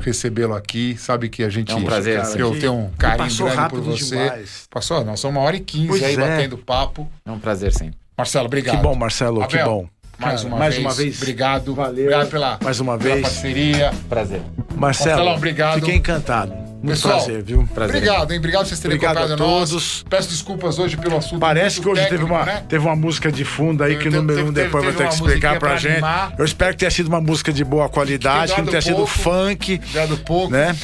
[0.00, 0.96] recebê-lo aqui.
[0.98, 1.72] Sabe que a gente.
[1.72, 4.16] É um prazer, Cara, Eu tenho um carinho passou grande rápido por você.
[4.18, 4.66] demais.
[4.70, 6.16] Passou, nós somos uma hora e quinze aí é.
[6.16, 7.08] batendo papo.
[7.24, 7.96] É um prazer sempre.
[8.16, 8.76] Marcelo, obrigado.
[8.76, 9.86] Que bom, Marcelo, que bom.
[10.18, 10.86] Mais Cara, uma mais vez.
[10.86, 11.16] uma vez.
[11.20, 11.74] Obrigado.
[11.74, 12.04] Valeu.
[12.04, 13.22] Obrigado pela, Mais uma pela vez.
[13.22, 13.92] parceria.
[14.08, 14.40] Prazer.
[14.74, 15.74] Marcelo, Marcelão, obrigado.
[15.80, 16.52] fiquei encantado.
[16.82, 17.68] Muito Pessoal, prazer, viu?
[17.74, 17.96] Prazer.
[17.96, 18.38] Obrigado, hein?
[18.38, 19.38] Obrigado por vocês terem Obrigado a nós.
[19.38, 20.04] todos.
[20.08, 21.40] Peço desculpas hoje pelo assunto.
[21.40, 22.62] Parece que hoje teve técnico, uma, né?
[22.68, 25.06] teve uma música de fundo aí que o Teve- número teve- um depois teve vai
[25.06, 25.92] ter que explicar pra pra gente.
[25.92, 26.34] animar.
[26.38, 29.10] Eu espero que tenha sido uma música de boa qualidade, que não tenha sido pouco.
[29.10, 30.52] funk, Já do pouco.
[30.52, 30.76] né?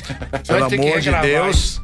[0.46, 1.80] Pelo amor de Deus.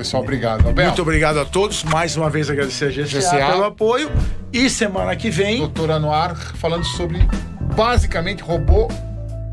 [0.00, 0.66] Pessoal, obrigado.
[0.66, 1.84] Abel, Muito obrigado a todos.
[1.84, 3.46] Mais uma vez agradecer a GCA, GCA.
[3.52, 4.10] pelo apoio.
[4.50, 5.58] E semana que vem.
[5.58, 7.18] doutora Noir, falando sobre
[7.76, 8.88] basicamente robô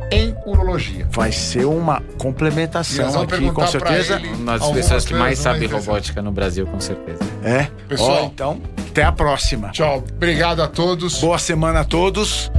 [0.09, 1.05] em urologia.
[1.11, 4.15] Vai ser uma complementação aqui, com certeza.
[4.15, 5.85] ele Uma das pessoas que mais sabe interessantes.
[5.85, 7.19] robótica no Brasil, com certeza.
[7.43, 7.67] É.
[7.89, 8.23] Pessoal.
[8.23, 9.71] Ó, então, até a próxima.
[9.71, 10.01] Tchau.
[10.15, 11.19] Obrigado a todos.
[11.19, 12.49] Boa semana a todos.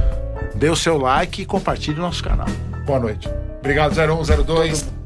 [0.53, 2.47] Dê o seu like e compartilhe o nosso canal.
[2.85, 3.27] Boa noite.
[3.59, 4.98] Obrigado, 0102.